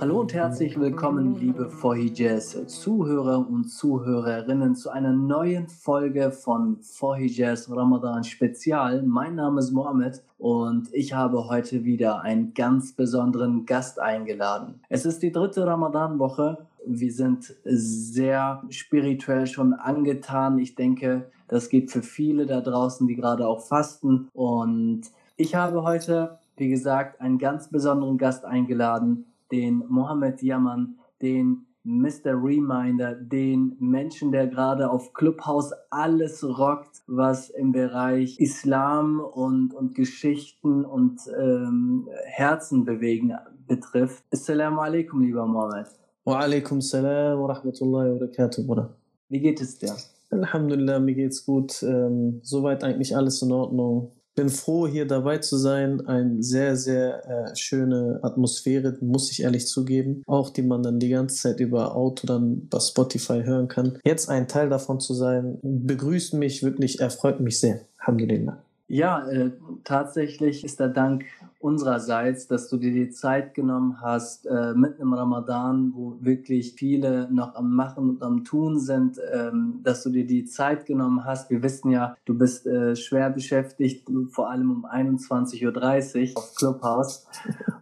Hallo 0.00 0.20
und 0.20 0.32
herzlich 0.32 0.80
willkommen, 0.80 1.34
liebe 1.34 1.68
Fohijaz 1.68 2.56
Zuhörer 2.68 3.46
und 3.46 3.64
Zuhörerinnen, 3.64 4.74
zu 4.74 4.88
einer 4.88 5.12
neuen 5.12 5.68
Folge 5.68 6.30
von 6.30 6.80
Fohijaz 6.80 7.70
Ramadan 7.70 8.24
Spezial. 8.24 9.02
Mein 9.02 9.34
Name 9.34 9.60
ist 9.60 9.72
Mohammed 9.72 10.22
und 10.38 10.88
ich 10.92 11.12
habe 11.12 11.50
heute 11.50 11.84
wieder 11.84 12.22
einen 12.22 12.54
ganz 12.54 12.94
besonderen 12.94 13.66
Gast 13.66 14.00
eingeladen. 14.00 14.80
Es 14.88 15.04
ist 15.04 15.22
die 15.22 15.32
dritte 15.32 15.66
Ramadan-Woche. 15.66 16.66
Wir 16.86 17.12
sind 17.12 17.54
sehr 17.64 18.62
spirituell 18.70 19.46
schon 19.46 19.74
angetan. 19.74 20.58
Ich 20.58 20.76
denke, 20.76 21.30
das 21.46 21.68
geht 21.68 21.90
für 21.90 22.02
viele 22.02 22.46
da 22.46 22.62
draußen, 22.62 23.06
die 23.06 23.16
gerade 23.16 23.46
auch 23.46 23.60
fasten. 23.60 24.28
Und 24.32 25.02
ich 25.38 25.54
habe 25.54 25.84
heute, 25.84 26.38
wie 26.56 26.68
gesagt, 26.68 27.20
einen 27.20 27.38
ganz 27.38 27.70
besonderen 27.70 28.18
Gast 28.18 28.44
eingeladen 28.44 29.24
den 29.50 29.82
Mohammed 29.88 30.42
Yaman, 30.42 30.96
den 31.22 31.64
Mr. 31.84 32.34
Reminder, 32.34 33.14
den 33.14 33.76
Menschen, 33.78 34.30
der 34.30 34.48
gerade 34.48 34.90
auf 34.90 35.14
Clubhouse 35.14 35.72
alles 35.88 36.44
rockt, 36.44 37.02
was 37.06 37.48
im 37.48 37.72
Bereich 37.72 38.38
Islam 38.38 39.20
und, 39.20 39.72
und 39.72 39.94
Geschichten 39.94 40.84
und 40.84 41.20
ähm, 41.40 42.08
Herzen 42.24 42.84
bewegen 42.84 43.32
betrifft. 43.66 44.22
Assalamu 44.30 44.80
alaikum, 44.80 45.22
lieber 45.22 45.46
Mohammed. 45.46 45.86
Wa 46.24 46.40
alaikum 46.40 46.82
salam 46.82 47.40
wa 47.40 47.46
rahmatullahi 47.46 48.10
wa 48.10 48.18
barakatuh, 48.18 48.66
Bruder. 48.66 48.90
Wie 49.30 49.40
geht 49.40 49.62
es 49.62 49.78
dir? 49.78 49.94
Alhamdulillah, 50.30 50.98
mir 50.98 51.14
geht's 51.14 51.46
gut. 51.46 51.82
Ähm, 51.82 52.40
soweit 52.42 52.84
eigentlich 52.84 53.16
alles 53.16 53.40
in 53.40 53.52
Ordnung 53.52 54.12
bin 54.38 54.50
froh, 54.50 54.86
hier 54.86 55.04
dabei 55.04 55.38
zu 55.38 55.56
sein. 55.56 56.06
Eine 56.06 56.42
sehr, 56.42 56.76
sehr 56.76 57.26
äh, 57.26 57.56
schöne 57.56 58.20
Atmosphäre, 58.22 58.96
muss 59.00 59.32
ich 59.32 59.42
ehrlich 59.42 59.66
zugeben. 59.66 60.22
Auch 60.26 60.50
die 60.50 60.62
man 60.62 60.84
dann 60.84 61.00
die 61.00 61.08
ganze 61.08 61.36
Zeit 61.36 61.60
über 61.60 61.96
Auto 61.96 62.26
dann 62.26 62.68
bei 62.68 62.78
Spotify 62.78 63.42
hören 63.42 63.66
kann. 63.66 63.98
Jetzt 64.04 64.28
ein 64.28 64.46
Teil 64.46 64.68
davon 64.68 65.00
zu 65.00 65.12
sein, 65.12 65.58
begrüßt 65.62 66.34
mich 66.34 66.62
wirklich, 66.62 67.00
erfreut 67.00 67.40
mich 67.40 67.58
sehr. 67.58 67.80
Alhamdulillah. 67.98 68.62
Ja, 68.90 69.28
äh, 69.28 69.50
tatsächlich 69.84 70.64
ist 70.64 70.80
der 70.80 70.88
Dank 70.88 71.26
unsererseits, 71.60 72.46
dass 72.46 72.70
du 72.70 72.78
dir 72.78 72.90
die 72.90 73.10
Zeit 73.10 73.52
genommen 73.52 74.00
hast, 74.00 74.46
äh, 74.46 74.72
mitten 74.74 75.02
im 75.02 75.12
Ramadan, 75.12 75.92
wo 75.94 76.16
wirklich 76.20 76.72
viele 76.72 77.30
noch 77.30 77.54
am 77.54 77.74
Machen 77.74 78.08
und 78.08 78.22
am 78.22 78.44
Tun 78.44 78.78
sind, 78.78 79.20
ähm, 79.30 79.80
dass 79.82 80.04
du 80.04 80.10
dir 80.10 80.26
die 80.26 80.46
Zeit 80.46 80.86
genommen 80.86 81.26
hast. 81.26 81.50
Wir 81.50 81.62
wissen 81.62 81.90
ja, 81.90 82.16
du 82.24 82.38
bist 82.38 82.66
äh, 82.66 82.96
schwer 82.96 83.28
beschäftigt, 83.28 84.08
vor 84.30 84.48
allem 84.48 84.70
um 84.70 84.86
21.30 84.86 86.32
Uhr 86.32 86.38
auf 86.38 86.54
Clubhouse. 86.54 87.26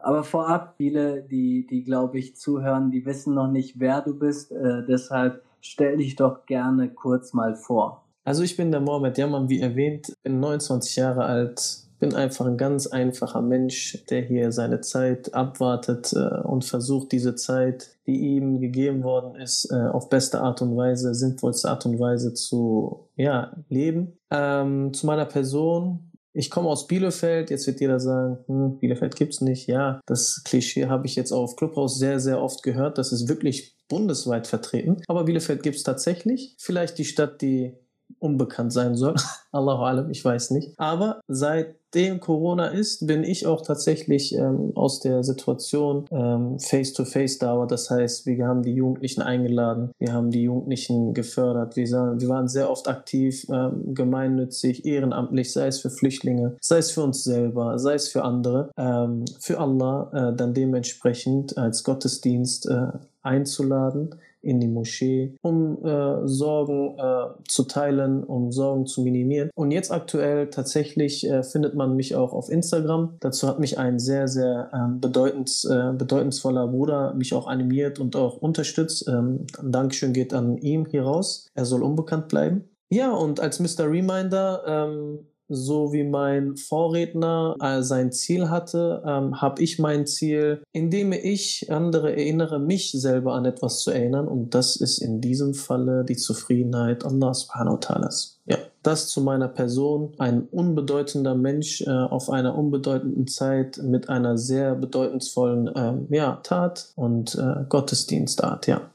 Aber 0.00 0.24
vorab, 0.24 0.74
viele, 0.76 1.22
die, 1.22 1.68
die 1.68 1.84
glaube 1.84 2.18
ich 2.18 2.34
zuhören, 2.34 2.90
die 2.90 3.06
wissen 3.06 3.32
noch 3.32 3.48
nicht, 3.48 3.78
wer 3.78 4.00
du 4.00 4.18
bist. 4.18 4.50
Äh, 4.50 4.84
deshalb 4.84 5.44
stell 5.60 5.98
dich 5.98 6.16
doch 6.16 6.46
gerne 6.46 6.88
kurz 6.88 7.32
mal 7.32 7.54
vor. 7.54 8.05
Also 8.26 8.42
ich 8.42 8.56
bin 8.56 8.72
der 8.72 8.80
Mohamed 8.80 9.16
Yaman, 9.18 9.48
wie 9.48 9.60
erwähnt, 9.60 10.12
bin 10.24 10.40
29 10.40 10.96
Jahre 10.96 11.26
alt, 11.26 11.78
bin 12.00 12.12
einfach 12.12 12.44
ein 12.44 12.58
ganz 12.58 12.88
einfacher 12.88 13.40
Mensch, 13.40 14.04
der 14.10 14.20
hier 14.22 14.50
seine 14.50 14.80
Zeit 14.80 15.32
abwartet 15.32 16.12
äh, 16.12 16.40
und 16.42 16.64
versucht, 16.64 17.12
diese 17.12 17.36
Zeit, 17.36 17.96
die 18.08 18.16
ihm 18.16 18.60
gegeben 18.60 19.04
worden 19.04 19.36
ist, 19.36 19.70
äh, 19.70 19.76
auf 19.76 20.08
beste 20.08 20.40
Art 20.40 20.60
und 20.60 20.76
Weise, 20.76 21.14
sinnvollste 21.14 21.70
Art 21.70 21.86
und 21.86 22.00
Weise 22.00 22.34
zu 22.34 23.08
ja, 23.14 23.52
leben. 23.68 24.18
Ähm, 24.32 24.92
zu 24.92 25.06
meiner 25.06 25.24
Person. 25.24 26.10
Ich 26.32 26.50
komme 26.50 26.68
aus 26.68 26.88
Bielefeld, 26.88 27.50
jetzt 27.50 27.68
wird 27.68 27.80
jeder 27.80 28.00
sagen, 28.00 28.38
hm, 28.48 28.78
Bielefeld 28.78 29.14
gibt's 29.14 29.40
nicht. 29.40 29.68
Ja, 29.68 30.00
das 30.04 30.42
Klischee 30.44 30.86
habe 30.86 31.06
ich 31.06 31.14
jetzt 31.14 31.30
auf 31.30 31.54
Clubhouse 31.54 31.96
sehr, 31.96 32.18
sehr 32.18 32.42
oft 32.42 32.64
gehört. 32.64 32.98
Das 32.98 33.12
ist 33.12 33.28
wirklich 33.28 33.76
bundesweit 33.88 34.48
vertreten. 34.48 34.96
Aber 35.06 35.24
Bielefeld 35.24 35.62
gibt's 35.62 35.84
tatsächlich. 35.84 36.56
Vielleicht 36.58 36.98
die 36.98 37.04
Stadt, 37.04 37.40
die 37.40 37.76
unbekannt 38.18 38.72
sein 38.72 38.94
soll. 38.96 39.14
Allahu 39.52 39.82
alam, 39.82 40.10
ich 40.10 40.24
weiß 40.24 40.50
nicht. 40.50 40.72
Aber 40.76 41.20
seitdem 41.28 42.20
Corona 42.20 42.66
ist, 42.66 43.06
bin 43.06 43.24
ich 43.24 43.46
auch 43.46 43.62
tatsächlich 43.62 44.34
ähm, 44.34 44.72
aus 44.74 45.00
der 45.00 45.24
Situation 45.24 46.04
ähm, 46.10 46.58
face-to-face 46.58 47.38
da. 47.38 47.64
Das 47.66 47.90
heißt, 47.90 48.26
wir 48.26 48.46
haben 48.46 48.62
die 48.62 48.74
Jugendlichen 48.74 49.22
eingeladen, 49.22 49.92
wir 49.98 50.12
haben 50.12 50.30
die 50.30 50.42
Jugendlichen 50.42 51.14
gefördert, 51.14 51.76
wir, 51.76 51.86
wir 51.86 52.28
waren 52.28 52.48
sehr 52.48 52.70
oft 52.70 52.88
aktiv, 52.88 53.46
ähm, 53.50 53.94
gemeinnützig, 53.94 54.84
ehrenamtlich, 54.84 55.52
sei 55.52 55.68
es 55.68 55.80
für 55.80 55.90
Flüchtlinge, 55.90 56.56
sei 56.60 56.78
es 56.78 56.90
für 56.90 57.02
uns 57.02 57.24
selber, 57.24 57.78
sei 57.78 57.94
es 57.94 58.08
für 58.08 58.24
andere, 58.24 58.70
ähm, 58.76 59.24
für 59.40 59.58
Allah 59.58 60.10
äh, 60.12 60.36
dann 60.36 60.52
dementsprechend 60.52 61.56
als 61.56 61.82
Gottesdienst 61.82 62.68
äh, 62.68 62.88
einzuladen 63.22 64.14
in 64.46 64.60
die 64.60 64.68
Moschee, 64.68 65.34
um 65.42 65.84
äh, 65.84 66.26
Sorgen 66.26 66.96
äh, 66.98 67.42
zu 67.48 67.64
teilen, 67.64 68.24
um 68.24 68.52
Sorgen 68.52 68.86
zu 68.86 69.02
minimieren. 69.02 69.50
Und 69.54 69.70
jetzt 69.70 69.90
aktuell 69.90 70.50
tatsächlich 70.50 71.28
äh, 71.28 71.42
findet 71.42 71.74
man 71.74 71.96
mich 71.96 72.14
auch 72.14 72.32
auf 72.32 72.48
Instagram. 72.48 73.16
Dazu 73.20 73.48
hat 73.48 73.58
mich 73.58 73.78
ein 73.78 73.98
sehr, 73.98 74.28
sehr 74.28 74.70
ähm, 74.72 75.00
bedeutends, 75.00 75.64
äh, 75.64 75.92
bedeutungsvoller 75.92 76.68
Bruder 76.68 77.14
mich 77.14 77.34
auch 77.34 77.46
animiert 77.46 77.98
und 77.98 78.16
auch 78.16 78.36
unterstützt. 78.36 79.08
Ähm, 79.08 79.46
Dankeschön 79.62 80.12
geht 80.12 80.32
an 80.32 80.58
ihm 80.58 80.86
hier 80.86 81.02
raus. 81.02 81.48
Er 81.54 81.64
soll 81.64 81.82
unbekannt 81.82 82.28
bleiben. 82.28 82.64
Ja, 82.88 83.12
und 83.12 83.40
als 83.40 83.58
Mr. 83.58 83.90
Reminder 83.90 84.62
ähm, 84.66 85.26
so 85.48 85.92
wie 85.92 86.04
mein 86.04 86.56
Vorredner 86.56 87.56
äh, 87.60 87.82
sein 87.82 88.12
Ziel 88.12 88.50
hatte, 88.50 89.02
ähm, 89.06 89.40
habe 89.40 89.62
ich 89.62 89.78
mein 89.78 90.06
Ziel, 90.06 90.62
indem 90.72 91.12
ich 91.12 91.70
andere 91.70 92.10
erinnere, 92.10 92.58
mich 92.58 92.92
selber 92.92 93.34
an 93.34 93.44
etwas 93.44 93.80
zu 93.80 93.90
erinnern. 93.90 94.28
Und 94.28 94.54
das 94.54 94.76
ist 94.76 94.98
in 94.98 95.20
diesem 95.20 95.54
Falle 95.54 96.04
die 96.04 96.16
Zufriedenheit 96.16 97.04
Allah 97.04 97.34
subhanahu 97.34 97.74
wa 97.74 97.78
ta'ala. 97.78 98.36
Ja, 98.46 98.58
das 98.82 99.08
zu 99.08 99.20
meiner 99.20 99.48
Person. 99.48 100.14
Ein 100.18 100.42
unbedeutender 100.42 101.34
Mensch 101.34 101.82
äh, 101.82 101.90
auf 101.90 102.30
einer 102.30 102.56
unbedeutenden 102.56 103.26
Zeit 103.26 103.78
mit 103.82 104.08
einer 104.08 104.38
sehr 104.38 104.74
bedeutungsvollen 104.74 105.68
äh, 105.68 106.16
ja, 106.16 106.40
Tat 106.42 106.92
und 106.94 107.34
äh, 107.34 107.64
Gottesdienstart. 107.68 108.66
Ja, 108.66 108.90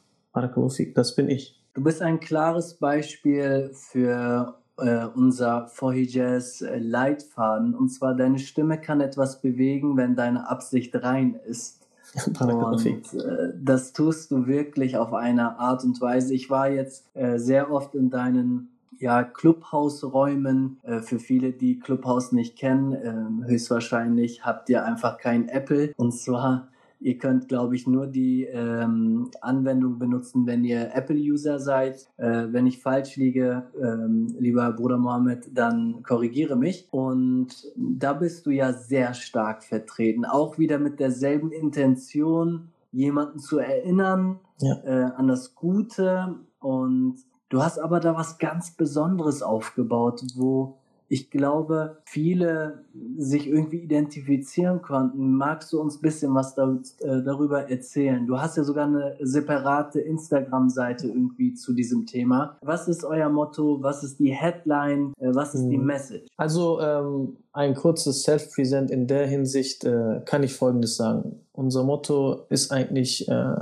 das 0.95 1.15
bin 1.15 1.29
ich. 1.29 1.59
Du 1.73 1.83
bist 1.83 2.01
ein 2.01 2.19
klares 2.19 2.75
Beispiel 2.75 3.71
für 3.73 4.55
äh, 4.81 5.07
unser 5.13 5.67
Fohijaz 5.67 6.61
äh, 6.61 6.77
Leitfaden. 6.79 7.73
Und 7.75 7.89
zwar, 7.89 8.15
deine 8.15 8.39
Stimme 8.39 8.79
kann 8.79 9.01
etwas 9.01 9.41
bewegen, 9.41 9.97
wenn 9.97 10.15
deine 10.15 10.49
Absicht 10.49 10.95
rein 10.95 11.39
ist. 11.47 11.79
Und 12.41 12.85
äh, 12.85 13.53
das 13.57 13.93
tust 13.93 14.31
du 14.31 14.45
wirklich 14.45 14.97
auf 14.97 15.13
eine 15.13 15.59
Art 15.59 15.85
und 15.85 16.01
Weise. 16.01 16.33
Ich 16.33 16.49
war 16.49 16.69
jetzt 16.69 17.05
äh, 17.13 17.37
sehr 17.37 17.71
oft 17.71 17.95
in 17.95 18.09
deinen 18.09 18.69
ja, 18.99 19.23
Clubhouse-Räumen. 19.23 20.79
Äh, 20.83 20.99
für 20.99 21.19
viele, 21.19 21.53
die 21.53 21.79
Clubhouse 21.79 22.31
nicht 22.31 22.57
kennen, 22.57 22.95
ähm, 23.03 23.43
höchstwahrscheinlich 23.47 24.45
habt 24.45 24.69
ihr 24.69 24.85
einfach 24.85 25.17
kein 25.17 25.47
Apple. 25.47 25.93
Und 25.95 26.11
zwar 26.11 26.67
Ihr 27.01 27.17
könnt, 27.17 27.47
glaube 27.47 27.75
ich, 27.75 27.87
nur 27.87 28.05
die 28.05 28.43
ähm, 28.43 29.31
Anwendung 29.41 29.97
benutzen, 29.97 30.45
wenn 30.45 30.63
ihr 30.63 30.93
Apple-User 30.93 31.57
seid. 31.57 32.07
Äh, 32.17 32.47
wenn 32.51 32.67
ich 32.67 32.79
falsch 32.79 33.15
liege, 33.15 33.63
ähm, 33.81 34.35
lieber 34.37 34.71
Bruder 34.71 34.99
Mohammed, 34.99 35.49
dann 35.57 36.03
korrigiere 36.03 36.55
mich. 36.55 36.87
Und 36.91 37.47
da 37.75 38.13
bist 38.13 38.45
du 38.45 38.51
ja 38.51 38.73
sehr 38.73 39.15
stark 39.15 39.63
vertreten. 39.63 40.25
Auch 40.25 40.59
wieder 40.59 40.77
mit 40.77 40.99
derselben 40.99 41.51
Intention, 41.51 42.69
jemanden 42.91 43.39
zu 43.39 43.57
erinnern 43.57 44.39
ja. 44.59 44.75
äh, 44.83 45.11
an 45.15 45.27
das 45.27 45.55
Gute. 45.55 46.35
Und 46.59 47.15
du 47.49 47.63
hast 47.63 47.79
aber 47.79 47.99
da 47.99 48.15
was 48.15 48.37
ganz 48.37 48.75
Besonderes 48.75 49.41
aufgebaut, 49.41 50.21
wo 50.35 50.80
ich 51.11 51.29
glaube, 51.29 51.97
viele 52.05 52.85
sich 53.17 53.45
irgendwie 53.45 53.79
identifizieren 53.79 54.81
konnten. 54.81 55.35
Magst 55.35 55.73
du 55.73 55.81
uns 55.81 55.97
ein 55.97 56.01
bisschen 56.01 56.33
was 56.33 56.55
da, 56.55 56.79
äh, 56.99 57.21
darüber 57.21 57.69
erzählen? 57.69 58.25
Du 58.25 58.39
hast 58.39 58.55
ja 58.55 58.63
sogar 58.63 58.85
eine 58.85 59.17
separate 59.19 59.99
Instagram-Seite 59.99 61.07
irgendwie 61.07 61.53
zu 61.53 61.73
diesem 61.73 62.05
Thema. 62.05 62.57
Was 62.61 62.87
ist 62.87 63.03
euer 63.03 63.27
Motto? 63.27 63.83
Was 63.83 64.05
ist 64.05 64.21
die 64.21 64.31
Headline? 64.31 65.11
Äh, 65.19 65.35
was 65.35 65.53
ist 65.53 65.67
die 65.67 65.77
mhm. 65.77 65.85
Message? 65.85 66.27
Also 66.37 66.79
ähm, 66.79 67.35
ein 67.51 67.75
kurzes 67.75 68.23
Self-Present 68.23 68.89
in 68.89 69.05
der 69.05 69.27
Hinsicht 69.27 69.83
äh, 69.83 70.21
kann 70.23 70.43
ich 70.43 70.53
Folgendes 70.53 70.95
sagen. 70.95 71.41
Unser 71.51 71.83
Motto 71.83 72.45
ist 72.47 72.71
eigentlich 72.71 73.27
äh, 73.27 73.55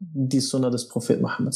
die 0.00 0.40
Sunna 0.40 0.70
des 0.70 0.88
Propheten 0.88 1.20
Muhammad. 1.20 1.54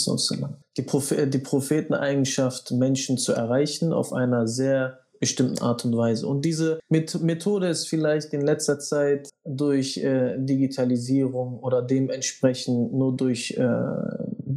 Die, 0.77 0.83
Prophet, 0.83 1.33
die 1.33 1.39
Propheteneigenschaft, 1.39 2.73
Menschen 2.73 3.17
zu 3.17 3.33
erreichen 3.33 3.95
auf 3.95 4.13
einer 4.13 4.47
sehr 4.47 4.99
bestimmten 5.21 5.61
Art 5.61 5.85
und 5.85 5.97
Weise. 5.97 6.27
Und 6.27 6.45
diese 6.45 6.81
Methode 6.89 7.69
ist 7.69 7.89
vielleicht 7.89 8.33
in 8.33 8.43
letzter 8.43 8.79
Zeit 8.79 9.31
durch 9.45 9.99
äh, 9.99 10.37
Digitalisierung 10.39 11.59
oder 11.59 11.83
dementsprechend 11.83 12.93
nur 12.93 13.17
durch 13.17 13.53
äh, 13.53 13.67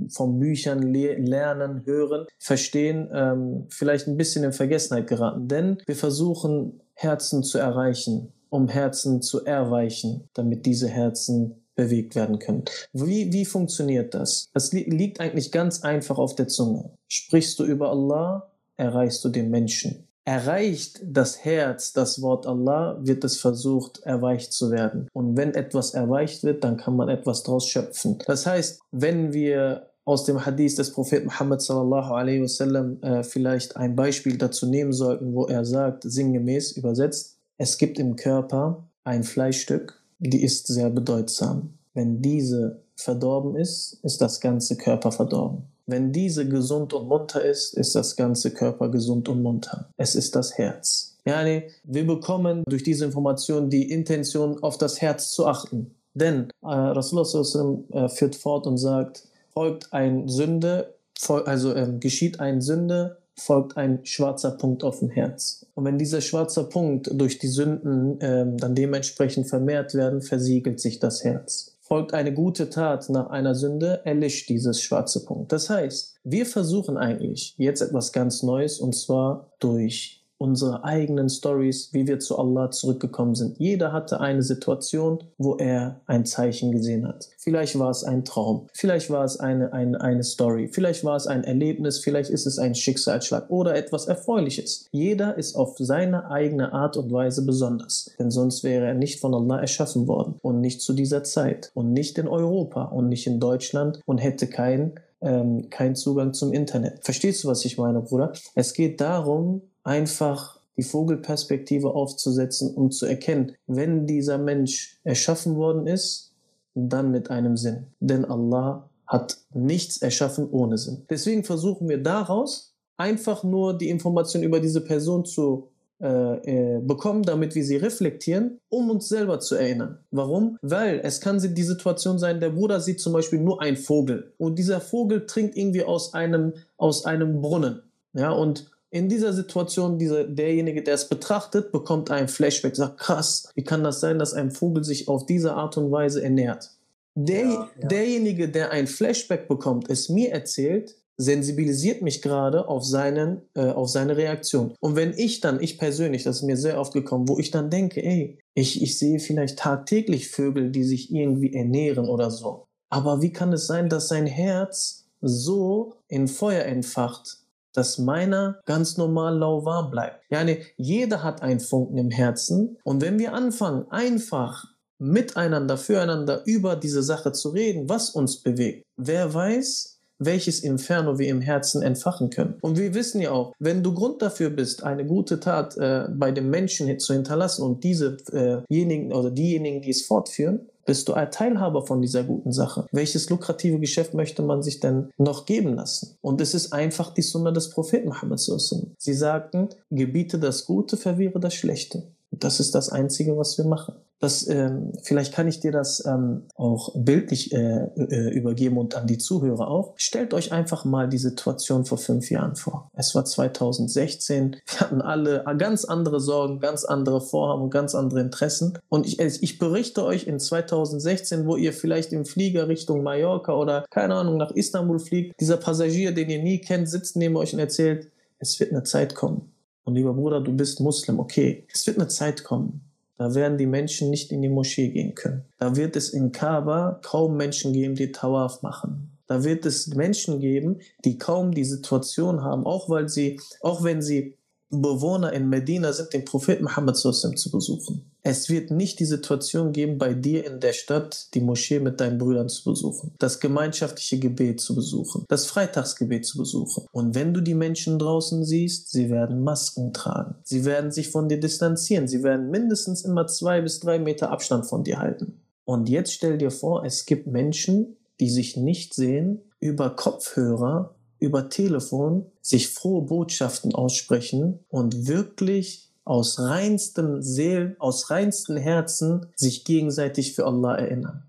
von 0.10 0.40
Büchern 0.40 0.82
le 0.82 1.16
lernen, 1.16 1.84
hören, 1.86 2.26
verstehen, 2.40 3.10
ähm, 3.14 3.68
vielleicht 3.70 4.08
ein 4.08 4.18
bisschen 4.18 4.44
in 4.44 4.54
Vergessenheit 4.54 5.08
geraten. 5.08 5.48
Denn 5.48 5.78
wir 5.86 5.96
versuchen 5.96 6.82
Herzen 6.94 7.44
zu 7.44 7.58
erreichen 7.58 8.34
um 8.52 8.68
Herzen 8.68 9.22
zu 9.22 9.46
erweichen, 9.46 10.30
damit 10.34 10.66
diese 10.66 10.90
Herzen 10.90 11.64
bewegt 11.74 12.16
werden 12.16 12.38
können. 12.38 12.66
Wie, 12.92 13.32
wie 13.32 13.46
funktioniert 13.46 14.14
das? 14.14 14.50
Es 14.54 14.74
li 14.74 14.84
liegt 14.84 15.20
eigentlich 15.20 15.52
ganz 15.52 15.84
einfach 15.84 16.18
auf 16.18 16.36
der 16.36 16.50
Zunge. 16.50 16.92
Sprichst 17.08 17.58
du 17.60 17.64
über 17.64 17.90
Allah, 17.90 18.52
erreichst 18.76 19.24
du 19.24 19.30
den 19.30 19.50
Menschen. 19.50 20.08
Erreicht 20.24 21.02
das 21.04 21.44
Herz 21.44 21.94
das 21.94 22.22
Wort 22.22 22.46
Allah, 22.46 23.00
wird 23.02 23.24
es 23.24 23.38
versucht, 23.38 24.02
erweicht 24.04 24.54
zu 24.54 24.70
werden. 24.70 25.08
Und 25.14 25.36
wenn 25.36 25.56
etwas 25.56 25.94
erweicht 25.94 26.44
wird, 26.44 26.64
dann 26.64 26.78
kann 26.78 26.96
man 26.96 27.10
etwas 27.10 27.44
daraus 27.44 27.68
schöpfen. 27.68 28.20
Das 28.28 28.46
heißt, 28.46 28.82
wenn 28.92 29.34
wir 29.34 29.92
aus 30.06 30.26
dem 30.26 30.46
Hadith 30.46 30.76
des 30.76 30.92
Propheten 30.92 31.28
Muhammad 31.28 31.62
sallallahu 31.62 32.14
alaihi 32.14 32.42
wasallam 32.42 33.02
äh, 33.02 33.24
vielleicht 33.24 33.78
ein 33.78 33.96
Beispiel 33.96 34.38
dazu 34.38 34.66
nehmen 34.66 34.94
sollten, 34.94 35.34
wo 35.34 35.46
er 35.46 35.66
sagt, 35.66 36.04
sinngemäß 36.04 36.74
übersetzt, 36.74 37.38
es 37.58 37.78
gibt 37.78 38.00
im 38.00 38.16
Körper 38.16 38.90
ein 39.04 39.24
Fleischstück, 39.24 40.02
die 40.20 40.44
ist 40.44 40.68
sehr 40.68 40.90
bedeutsam. 40.90 41.78
Wenn 41.94 42.22
diese 42.22 42.84
verdorben 42.96 43.56
ist, 43.56 44.00
ist 44.04 44.22
das 44.22 44.40
ganze 44.40 44.78
Körper 44.78 45.12
verdorben. 45.12 45.71
Wenn 45.88 46.12
diese 46.12 46.48
gesund 46.48 46.94
und 46.94 47.08
munter 47.08 47.44
ist, 47.44 47.74
ist 47.74 47.96
das 47.96 48.16
ganze 48.16 48.52
Körper 48.52 48.90
gesund 48.90 49.28
und 49.30 49.42
munter. 49.42 49.90
Es 49.98 50.16
ist 50.16 50.36
das 50.36 50.58
Herz. 50.58 51.18
Yani, 51.26 51.64
wir 51.84 52.08
bekommen 52.08 52.64
durch 52.68 52.84
diese 52.84 53.06
Information 53.06 53.70
die 53.70 53.92
Intention, 53.92 54.62
auf 54.64 54.78
das 54.78 55.02
Herz 55.02 55.32
zu 55.32 55.46
achten. 55.46 55.96
Denn 56.14 56.50
äh, 56.62 56.68
Rasulullah 56.68 57.84
äh, 57.94 58.10
führt 58.10 58.36
fort 58.36 58.68
und 58.68 58.78
sagt, 58.78 59.24
folgt 59.54 59.94
ein 59.94 60.28
Sünde, 60.28 60.96
also 61.28 61.76
ähm, 61.76 62.00
geschieht 62.00 62.40
ein 62.40 62.62
Sünde, 62.62 63.18
folgt 63.36 63.78
ein 63.78 64.06
schwarzer 64.06 64.52
Punkt 64.52 64.84
auf 64.84 65.00
dem 65.00 65.10
Herz. 65.10 65.66
Und 65.74 65.86
wenn 65.86 65.98
dieser 65.98 66.22
schwarze 66.22 66.64
Punkt 66.68 67.10
durch 67.14 67.40
die 67.40 67.48
Sünden 67.48 68.18
ähm, 68.22 68.58
dann 68.58 68.76
dementsprechend 68.76 69.48
vermehrt 69.48 69.94
werden, 69.94 70.22
versiegelt 70.22 70.80
sich 70.80 71.00
das 71.00 71.24
Herz. 71.24 71.76
Folgt 71.92 72.14
eine 72.14 72.34
gute 72.34 72.70
Tat 72.70 73.10
nach 73.10 73.32
einer 73.32 73.54
Sünde, 73.54 74.00
erlischt 74.06 74.48
dieses 74.48 74.82
schwarze 74.82 75.26
Punkt. 75.26 75.52
Das 75.52 75.70
heißt, 75.70 76.16
wir 76.24 76.46
versuchen 76.46 76.96
eigentlich 76.96 77.54
jetzt 77.58 77.82
etwas 77.82 78.14
ganz 78.14 78.44
Neues 78.44 78.80
und 78.80 78.96
zwar 78.96 79.52
durch 79.60 80.21
unsere 80.42 80.84
eigenen 80.84 81.30
Stories, 81.30 81.90
wie 81.94 82.08
wir 82.08 82.20
zu 82.20 82.40
Allah 82.40 82.72
zurückgekommen 82.72 83.36
sind. 83.36 83.60
Jeder 83.60 83.94
hatte 83.94 84.20
eine 84.20 84.42
Situation, 84.42 85.24
wo 85.38 85.56
er 85.56 86.02
ein 86.08 86.26
Zeichen 86.26 86.72
gesehen 86.72 87.08
hat. 87.08 87.30
Vielleicht 87.38 87.78
war 87.78 87.92
es 87.92 88.04
ein 88.04 88.26
Traum, 88.26 88.68
vielleicht 88.74 89.12
war 89.12 89.24
es 89.24 89.40
eine, 89.40 89.72
eine, 89.72 90.02
eine 90.02 90.24
Story, 90.24 90.68
vielleicht 90.68 91.06
war 91.06 91.16
es 91.16 91.28
ein 91.28 91.44
Erlebnis, 91.44 92.00
vielleicht 92.00 92.32
ist 92.32 92.48
es 92.48 92.58
ein 92.58 92.74
Schicksalsschlag 92.74 93.52
oder 93.52 93.76
etwas 93.76 94.08
Erfreuliches. 94.08 94.88
Jeder 94.92 95.38
ist 95.38 95.56
auf 95.56 95.76
seine 95.78 96.32
eigene 96.32 96.74
Art 96.74 96.98
und 96.98 97.12
Weise 97.12 97.46
besonders, 97.46 98.10
denn 98.18 98.32
sonst 98.32 98.64
wäre 98.64 98.88
er 98.88 98.96
nicht 98.96 99.20
von 99.20 99.36
Allah 99.36 99.60
erschaffen 99.60 100.08
worden 100.08 100.40
und 100.42 100.60
nicht 100.60 100.82
zu 100.82 100.94
dieser 100.94 101.24
Zeit 101.24 101.70
und 101.76 101.94
nicht 101.94 102.18
in 102.18 102.28
Europa 102.28 102.86
und 102.86 103.10
nicht 103.10 103.28
in 103.28 103.40
Deutschland 103.40 104.02
und 104.08 104.18
hätte 104.18 104.48
keinen 104.48 104.94
ähm, 105.22 105.70
keinen 105.70 105.96
Zugang 105.96 106.34
zum 106.34 106.52
Internet. 106.52 107.04
Verstehst 107.04 107.44
du, 107.44 107.48
was 107.48 107.64
ich 107.64 107.78
meine, 107.78 108.02
Bruder? 108.02 108.34
Es 108.56 108.74
geht 108.74 109.00
darum, 109.02 109.62
einfach 109.84 110.60
die 110.78 110.84
Vogelperspektive 110.84 111.94
aufzusetzen, 111.94 112.74
um 112.74 112.92
zu 112.92 113.06
erkennen, 113.06 113.54
wenn 113.68 114.08
dieser 114.08 114.38
Mensch 114.38 115.00
erschaffen 115.04 115.56
worden 115.56 115.88
ist, 115.88 116.34
dann 116.74 117.12
mit 117.12 117.30
einem 117.30 117.58
Sinn. 117.58 117.88
Denn 118.00 118.26
Allah 118.26 118.90
hat 119.06 119.38
nichts 119.54 119.98
erschaffen 119.98 120.50
ohne 120.50 120.78
Sinn. 120.78 121.04
Deswegen 121.10 121.44
versuchen 121.44 121.90
wir 121.90 122.02
daraus 122.02 122.74
einfach 122.98 123.44
nur 123.44 123.78
die 123.78 123.90
Information 123.90 124.44
über 124.44 124.60
diese 124.60 124.82
Person 124.82 125.26
zu 125.26 125.68
äh, 126.02 126.78
äh, 126.78 126.80
bekommen, 126.80 127.22
damit 127.22 127.54
wir 127.54 127.64
sie 127.64 127.76
reflektieren, 127.76 128.60
um 128.70 128.90
uns 128.90 129.08
selber 129.08 129.40
zu 129.40 129.54
erinnern. 129.54 130.00
Warum? 130.10 130.58
Weil 130.64 131.00
es 131.04 131.22
kann 131.22 131.40
die 131.40 131.64
Situation 131.64 132.18
sein, 132.18 132.40
der 132.40 132.50
Bruder 132.50 132.80
sieht 132.80 133.00
zum 133.00 133.14
Beispiel 133.14 133.40
nur 133.40 133.62
einen 133.62 133.78
Vogel 133.78 134.34
und 134.40 134.58
dieser 134.58 134.82
Vogel 134.82 135.28
trinkt 135.28 135.56
irgendwie 135.56 135.84
aus 135.84 136.16
einem, 136.16 136.54
aus 136.78 137.06
einem 137.06 137.42
Brunnen. 137.42 137.84
Ja, 138.14 138.32
und 138.32 138.72
in 138.92 139.08
dieser 139.08 139.32
Situation, 139.32 139.98
dieser, 139.98 140.26
derjenige, 140.26 140.84
der 140.84 140.96
es 140.96 141.08
betrachtet, 141.08 141.72
bekommt 141.72 142.12
ein 142.12 142.28
Flashback, 142.28 142.76
sagt, 142.76 143.00
krass, 143.00 143.50
wie 143.56 143.64
kann 143.64 143.84
das 143.84 144.02
sein, 144.02 144.20
dass 144.20 144.34
ein 144.34 144.52
Vogel 144.52 144.84
sich 144.84 145.08
auf 145.08 145.26
diese 145.26 145.54
Art 145.54 145.78
und 145.78 145.92
Weise 145.92 146.22
ernährt? 146.22 146.72
Der, 147.16 147.46
ja, 147.46 147.70
ja. 147.82 147.88
Derjenige, 147.88 148.50
der 148.50 148.72
ein 148.72 148.88
Flashback 148.88 149.48
bekommt, 149.48 149.90
es 149.90 150.10
mir 150.10 150.32
erzählt, 150.32 150.96
sensibilisiert 151.18 152.02
mich 152.02 152.22
gerade 152.22 152.68
auf, 152.68 152.84
seinen, 152.84 153.42
äh, 153.54 153.70
auf 153.70 153.90
seine 153.90 154.18
Reaktion. 154.18 154.74
Und 154.80 154.96
wenn 154.96 155.14
ich 155.16 155.40
dann, 155.40 155.62
ich 155.62 155.78
persönlich, 155.78 156.24
das 156.24 156.38
ist 156.38 156.44
mir 156.44 156.58
sehr 156.58 156.80
oft 156.80 156.94
gekommen, 156.94 157.28
wo 157.28 157.38
ich 157.38 157.52
dann 157.52 157.70
denke, 157.70 158.04
ey, 158.04 158.40
ich, 158.56 158.82
ich 158.82 158.98
sehe 158.98 159.20
vielleicht 159.20 159.60
tagtäglich 159.60 160.30
Vögel, 160.30 160.72
die 160.72 160.84
sich 160.84 161.14
irgendwie 161.14 161.54
ernähren 161.54 162.10
oder 162.10 162.32
so. 162.32 162.66
Aber 162.90 163.22
wie 163.22 163.32
kann 163.32 163.54
es 163.54 163.68
sein, 163.68 163.88
dass 163.88 164.10
sein 164.10 164.26
Herz 164.26 165.06
so 165.22 165.94
in 166.08 166.28
Feuer 166.28 166.66
entfacht, 166.66 167.41
dass 167.74 167.98
meiner 167.98 168.60
ganz 168.66 168.98
normal 168.98 169.38
lauwarm 169.38 169.92
bleibt. 169.92 170.20
Ja, 170.30 170.44
nee, 170.44 170.64
jeder 170.78 171.24
hat 171.24 171.42
einen 171.42 171.60
Funken 171.60 171.98
im 171.98 172.12
Herzen. 172.12 172.78
Und 172.84 173.02
wenn 173.02 173.20
wir 173.20 173.34
anfangen, 173.34 173.90
einfach 173.90 174.66
miteinander, 175.00 175.78
füreinander 175.78 176.44
über 176.46 176.76
diese 176.76 177.02
Sache 177.02 177.32
zu 177.32 177.50
reden, 177.50 177.90
was 177.90 178.12
uns 178.12 178.38
bewegt, 178.38 178.86
wer 178.98 179.34
weiß, 179.34 179.92
welches 180.24 180.60
Inferno 180.60 181.18
wir 181.18 181.28
im 181.28 181.42
Herzen 181.42 181.82
entfachen 181.82 182.30
können. 182.30 182.60
Und 182.62 182.78
wir 182.78 182.94
wissen 182.94 183.22
ja 183.22 183.32
auch, 183.32 183.54
wenn 183.58 183.82
du 183.82 183.94
Grund 183.94 184.22
dafür 184.22 184.52
bist, 184.52 184.84
eine 184.84 185.06
gute 185.06 185.40
Tat 185.40 185.76
äh, 185.78 186.06
bei 186.14 186.32
dem 186.32 186.52
Menschen 186.52 187.00
zu 187.00 187.14
hinterlassen 187.14 187.64
und 187.64 187.84
diesejenigen 187.84 189.12
äh 189.12 189.16
oder 189.16 189.32
diejenigen, 189.32 189.82
die 189.82 189.90
es 189.90 190.04
fortführen, 190.04 190.70
bist 190.86 191.08
du 191.08 191.14
ein 191.14 191.32
Teilhaber 191.32 191.86
von 191.86 192.02
dieser 192.02 192.24
guten 192.24 192.52
Sache. 192.52 192.88
Welches 192.92 193.30
lukrative 193.30 193.80
Geschäft 193.80 194.14
möchte 194.14 194.42
man 194.42 194.64
sich 194.64 194.80
denn 194.80 195.10
noch 195.18 195.46
geben 195.46 195.76
lassen? 195.76 196.18
Und 196.22 196.42
es 196.42 196.54
ist 196.54 196.74
einfach 196.74 197.14
die 197.14 197.22
Sunna 197.22 197.52
des 197.52 197.70
Propheten 197.70 198.10
Muhammad. 198.10 198.40
Sie 198.40 199.14
sagten, 199.14 199.70
gebiete 199.90 200.40
das 200.40 200.66
Gute, 200.66 200.98
verwehre 200.98 201.40
das 201.40 201.54
Schlechte. 201.54 202.04
Das 202.32 202.60
ist 202.60 202.76
das 202.76 202.90
Einzige, 202.90 203.38
was 203.38 203.58
wir 203.58 203.66
machen. 203.66 203.96
Das, 204.22 204.48
ähm, 204.48 204.94
vielleicht 205.02 205.34
kann 205.34 205.48
ich 205.48 205.62
dir 205.62 205.72
das 205.72 206.06
ähm, 206.06 206.44
auch 206.56 206.94
bildlich 206.96 207.52
äh, 207.54 207.88
äh, 207.96 208.30
übergeben 208.30 208.78
und 208.78 208.96
an 208.96 209.08
die 209.08 209.18
Zuhörer 209.18 209.68
auch. 209.68 209.96
Stellt 209.98 210.36
euch 210.36 210.52
einfach 210.52 210.86
mal 210.86 211.10
die 211.10 211.18
Situation 211.18 211.86
vor 211.86 211.98
fünf 211.98 212.30
Jahren 212.30 212.56
vor. 212.56 212.92
Es 212.94 213.16
war 213.16 213.26
2016. 213.26 214.58
Wir 214.68 214.80
hatten 214.80 215.02
alle 215.02 215.44
ganz 215.58 215.86
andere 215.86 216.20
Sorgen, 216.20 216.60
ganz 216.60 216.86
andere 216.86 217.20
Vorhaben 217.20 217.72
ganz 217.72 217.96
andere 217.96 218.22
Interessen. 218.22 218.78
Und 218.90 219.08
ich, 219.08 219.20
ich 219.20 219.58
berichte 219.58 220.06
euch 220.06 220.28
in 220.28 220.40
2016, 220.40 221.48
wo 221.48 221.56
ihr 221.56 221.74
vielleicht 221.74 222.14
im 222.14 222.26
Flieger 222.26 222.68
Richtung 222.68 223.02
Mallorca 223.02 223.54
oder 223.54 223.86
keine 223.90 224.14
Ahnung 224.14 224.38
nach 224.38 224.52
Istanbul 224.52 225.00
fliegt, 225.00 225.42
dieser 225.42 225.58
Passagier, 225.58 226.12
den 226.12 226.30
ihr 226.30 226.44
nie 226.44 226.60
kennt, 226.60 226.88
sitzt 226.88 227.16
neben 227.16 227.36
euch 227.38 227.54
und 227.54 227.60
erzählt, 227.60 228.12
es 228.38 228.60
wird 228.60 228.72
eine 228.72 228.84
Zeit 228.84 229.16
kommen. 229.16 229.52
Und 229.84 229.96
lieber 229.96 230.14
Bruder, 230.14 230.42
du 230.42 230.54
bist 230.54 230.80
Muslim, 230.80 231.20
okay. 231.20 231.66
Es 231.74 231.88
wird 231.88 231.98
eine 231.98 232.08
Zeit 232.08 232.44
kommen 232.44 232.91
da 233.22 233.36
werden 233.36 233.60
die 233.60 233.68
Menschen 233.68 234.10
nicht 234.10 234.32
in 234.32 234.42
die 234.42 234.50
Moschee 234.50 234.90
gehen 234.90 235.14
können. 235.14 235.46
Da 235.60 235.76
wird 235.76 235.96
es 235.96 236.10
in 236.10 236.32
Kaaba 236.32 237.00
kaum 237.04 237.38
Menschen 237.38 237.72
geben, 237.72 237.94
die 237.94 238.12
Tawaf 238.12 238.64
machen. 238.64 239.16
Da 239.28 239.44
wird 239.44 239.64
es 239.68 239.86
Menschen 239.94 240.40
geben, 240.40 240.80
die 241.06 241.20
kaum 241.20 241.54
die 241.54 241.64
Situation 241.64 242.42
haben, 242.42 242.66
auch 242.66 242.90
weil 242.90 243.10
sie, 243.10 243.40
auch 243.62 243.84
wenn 243.84 244.02
sie 244.02 244.40
Bewohner 244.72 245.34
in 245.34 245.50
Medina 245.50 245.92
sind, 245.92 246.14
den 246.14 246.24
Propheten 246.24 246.64
Muhammad 246.64 246.96
zu 246.96 247.12
besuchen. 247.52 248.12
Es 248.24 248.50
wird 248.50 248.72
nicht 248.72 249.00
die 249.00 249.06
Situation 249.06 249.72
geben, 249.72 249.98
bei 249.98 250.14
dir 250.14 250.46
in 250.46 250.60
der 250.60 250.74
Stadt 250.74 251.34
die 251.34 251.42
Moschee 251.42 251.80
mit 251.80 252.00
deinen 252.00 252.20
Brüdern 252.20 252.50
zu 252.50 252.64
besuchen, 252.70 253.14
das 253.20 253.40
gemeinschaftliche 253.40 254.20
Gebet 254.20 254.62
zu 254.62 254.76
besuchen, 254.76 255.26
das 255.28 255.48
Freitagsgebet 255.48 256.26
zu 256.26 256.38
besuchen. 256.38 256.86
Und 256.92 257.16
wenn 257.16 257.34
du 257.34 257.42
die 257.42 257.56
Menschen 257.56 258.00
draußen 258.00 258.46
siehst, 258.46 258.92
sie 258.92 259.10
werden 259.10 259.44
Masken 259.44 259.92
tragen. 259.92 260.36
Sie 260.44 260.66
werden 260.66 260.92
sich 260.92 261.10
von 261.10 261.30
dir 261.30 261.40
distanzieren. 261.40 262.08
Sie 262.08 262.24
werden 262.24 262.50
mindestens 262.50 263.04
immer 263.04 263.28
zwei 263.28 263.62
bis 263.62 263.80
drei 263.80 264.00
Meter 264.00 264.32
Abstand 264.32 264.68
von 264.68 264.84
dir 264.84 265.00
halten. 265.00 265.42
Und 265.66 265.90
jetzt 265.90 266.14
stell 266.14 266.38
dir 266.38 266.52
vor, 266.52 266.86
es 266.86 267.06
gibt 267.06 267.28
Menschen, 267.28 267.98
die 268.20 268.30
sich 268.30 268.56
nicht 268.56 268.94
sehen, 268.94 269.42
über 269.60 269.96
Kopfhörer 269.96 270.96
über 271.22 271.50
Telefon 271.50 272.26
sich 272.42 272.70
frohe 272.70 273.04
Botschaften 273.04 273.74
aussprechen 273.74 274.60
und 274.70 275.08
wirklich 275.08 275.90
aus 276.04 276.40
reinstem 276.40 277.22
Seel, 277.22 277.76
aus 277.80 278.10
reinstem 278.10 278.58
Herzen 278.58 279.28
sich 279.36 279.64
gegenseitig 279.64 280.34
für 280.34 280.46
Allah 280.46 280.76
erinnern. 280.76 281.24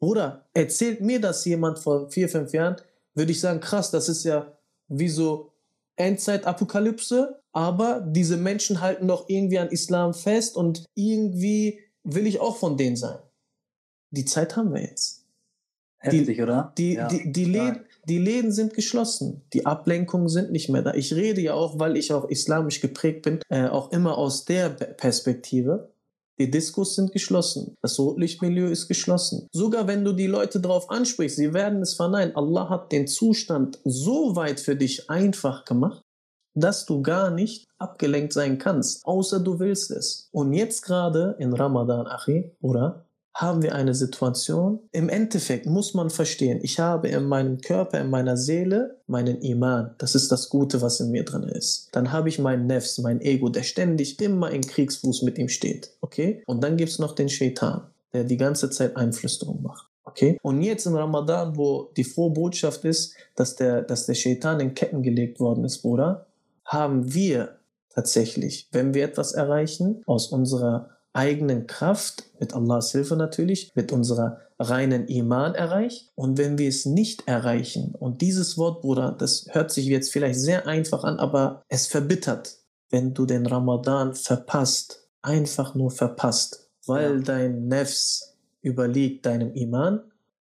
Bruder, 0.00 0.46
erzählt 0.52 1.00
mir 1.00 1.20
das 1.20 1.44
jemand 1.44 1.78
vor 1.78 2.10
vier, 2.10 2.28
fünf 2.28 2.52
Jahren, 2.52 2.76
würde 3.14 3.30
ich 3.30 3.40
sagen, 3.40 3.60
krass, 3.60 3.92
das 3.92 4.08
ist 4.08 4.24
ja 4.24 4.58
wie 4.88 5.08
so 5.08 5.52
Endzeit-Apokalypse, 5.96 7.40
aber 7.52 8.00
diese 8.00 8.36
Menschen 8.36 8.80
halten 8.80 9.06
doch 9.06 9.28
irgendwie 9.28 9.60
an 9.60 9.68
Islam 9.68 10.14
fest 10.14 10.56
und 10.56 10.84
irgendwie 10.96 11.78
will 12.02 12.26
ich 12.26 12.40
auch 12.40 12.56
von 12.56 12.76
denen 12.76 12.96
sein. 12.96 13.18
Die 14.10 14.24
Zeit 14.24 14.56
haben 14.56 14.74
wir 14.74 14.82
jetzt. 14.82 15.24
Heftig, 15.98 16.36
die, 16.36 16.42
oder? 16.42 16.72
Die, 16.76 16.94
ja, 16.94 17.06
die, 17.06 17.32
die, 17.32 17.44
Läden, 17.44 17.86
die 18.08 18.18
Läden 18.18 18.52
sind 18.52 18.74
geschlossen. 18.74 19.42
Die 19.52 19.66
Ablenkungen 19.66 20.28
sind 20.28 20.50
nicht 20.50 20.68
mehr 20.68 20.82
da. 20.82 20.94
Ich 20.94 21.14
rede 21.14 21.40
ja 21.40 21.54
auch, 21.54 21.78
weil 21.78 21.96
ich 21.96 22.12
auch 22.12 22.28
islamisch 22.28 22.80
geprägt 22.80 23.22
bin, 23.22 23.40
äh, 23.48 23.68
auch 23.68 23.92
immer 23.92 24.18
aus 24.18 24.44
der 24.44 24.70
Perspektive. 24.70 25.92
Die 26.38 26.50
Diskos 26.50 26.96
sind 26.96 27.12
geschlossen. 27.12 27.76
Das 27.82 27.98
Rotlichtmilieu 27.98 28.66
ist 28.66 28.88
geschlossen. 28.88 29.46
Sogar 29.52 29.86
wenn 29.86 30.04
du 30.04 30.12
die 30.12 30.26
Leute 30.26 30.60
darauf 30.60 30.90
ansprichst, 30.90 31.36
sie 31.36 31.54
werden 31.54 31.82
es 31.82 31.94
verneinen. 31.94 32.34
Allah 32.34 32.68
hat 32.68 32.90
den 32.90 33.06
Zustand 33.06 33.78
so 33.84 34.34
weit 34.34 34.58
für 34.58 34.74
dich 34.74 35.08
einfach 35.08 35.64
gemacht, 35.64 36.02
dass 36.54 36.86
du 36.86 37.02
gar 37.02 37.30
nicht 37.30 37.66
abgelenkt 37.78 38.32
sein 38.32 38.58
kannst, 38.58 39.04
außer 39.04 39.40
du 39.40 39.58
willst 39.58 39.90
es. 39.90 40.28
Und 40.32 40.52
jetzt 40.52 40.82
gerade 40.82 41.36
in 41.38 41.52
Ramadan, 41.52 42.06
Achi, 42.06 42.50
oder? 42.60 43.06
Haben 43.34 43.62
wir 43.62 43.74
eine 43.74 43.94
Situation. 43.94 44.80
Im 44.92 45.08
Endeffekt 45.08 45.66
muss 45.66 45.94
man 45.94 46.10
verstehen, 46.10 46.60
ich 46.62 46.78
habe 46.78 47.08
in 47.08 47.24
meinem 47.24 47.60
Körper, 47.60 48.00
in 48.00 48.10
meiner 48.10 48.36
Seele 48.36 49.00
meinen 49.06 49.40
Iman. 49.40 49.94
Das 49.98 50.14
ist 50.14 50.30
das 50.30 50.48
Gute, 50.48 50.82
was 50.82 51.00
in 51.00 51.10
mir 51.10 51.24
drin 51.24 51.44
ist. 51.44 51.88
Dann 51.92 52.12
habe 52.12 52.28
ich 52.28 52.38
meinen 52.38 52.66
Nefs, 52.66 52.98
mein 52.98 53.20
Ego, 53.20 53.48
der 53.48 53.62
ständig 53.62 54.20
immer 54.20 54.50
in 54.50 54.62
Kriegsfuß 54.62 55.22
mit 55.22 55.38
ihm 55.38 55.48
steht. 55.48 55.92
Okay? 56.00 56.42
Und 56.46 56.62
dann 56.62 56.76
gibt 56.76 56.90
es 56.90 56.98
noch 56.98 57.14
den 57.14 57.28
Shaitan, 57.28 57.82
der 58.12 58.24
die 58.24 58.36
ganze 58.36 58.70
Zeit 58.70 58.96
Einflüsterung 58.96 59.62
macht. 59.62 59.88
Okay? 60.04 60.38
Und 60.42 60.62
jetzt 60.62 60.86
im 60.86 60.94
Ramadan, 60.94 61.56
wo 61.56 61.90
die 61.96 62.04
frohe 62.04 62.32
Botschaft 62.32 62.84
ist, 62.84 63.14
dass 63.34 63.56
der, 63.56 63.82
dass 63.82 64.06
der 64.06 64.14
Shaitan 64.14 64.60
in 64.60 64.74
Ketten 64.74 65.02
gelegt 65.02 65.40
worden 65.40 65.64
ist, 65.64 65.80
Bruder, 65.80 66.26
haben 66.64 67.14
wir 67.14 67.56
tatsächlich, 67.94 68.68
wenn 68.72 68.94
wir 68.94 69.04
etwas 69.04 69.32
erreichen, 69.32 70.02
aus 70.06 70.28
unserer 70.28 70.90
eigenen 71.12 71.66
Kraft, 71.66 72.24
mit 72.40 72.54
Allahs 72.54 72.92
Hilfe 72.92 73.16
natürlich, 73.16 73.70
mit 73.74 73.92
unserer 73.92 74.40
reinen 74.58 75.08
Iman 75.08 75.54
erreicht. 75.54 76.10
Und 76.14 76.38
wenn 76.38 76.58
wir 76.58 76.68
es 76.68 76.86
nicht 76.86 77.26
erreichen, 77.26 77.94
und 77.98 78.20
dieses 78.20 78.56
Wort, 78.56 78.80
Bruder, 78.80 79.12
das 79.12 79.46
hört 79.50 79.70
sich 79.70 79.86
jetzt 79.86 80.12
vielleicht 80.12 80.40
sehr 80.40 80.66
einfach 80.66 81.04
an, 81.04 81.18
aber 81.18 81.62
es 81.68 81.86
verbittert, 81.86 82.56
wenn 82.90 83.14
du 83.14 83.26
den 83.26 83.46
Ramadan 83.46 84.14
verpasst, 84.14 85.08
einfach 85.22 85.74
nur 85.74 85.90
verpasst, 85.90 86.70
weil 86.86 87.16
ja. 87.16 87.22
dein 87.22 87.68
Nefs 87.68 88.36
überliegt 88.60 89.26
deinem 89.26 89.52
Iman, 89.54 90.02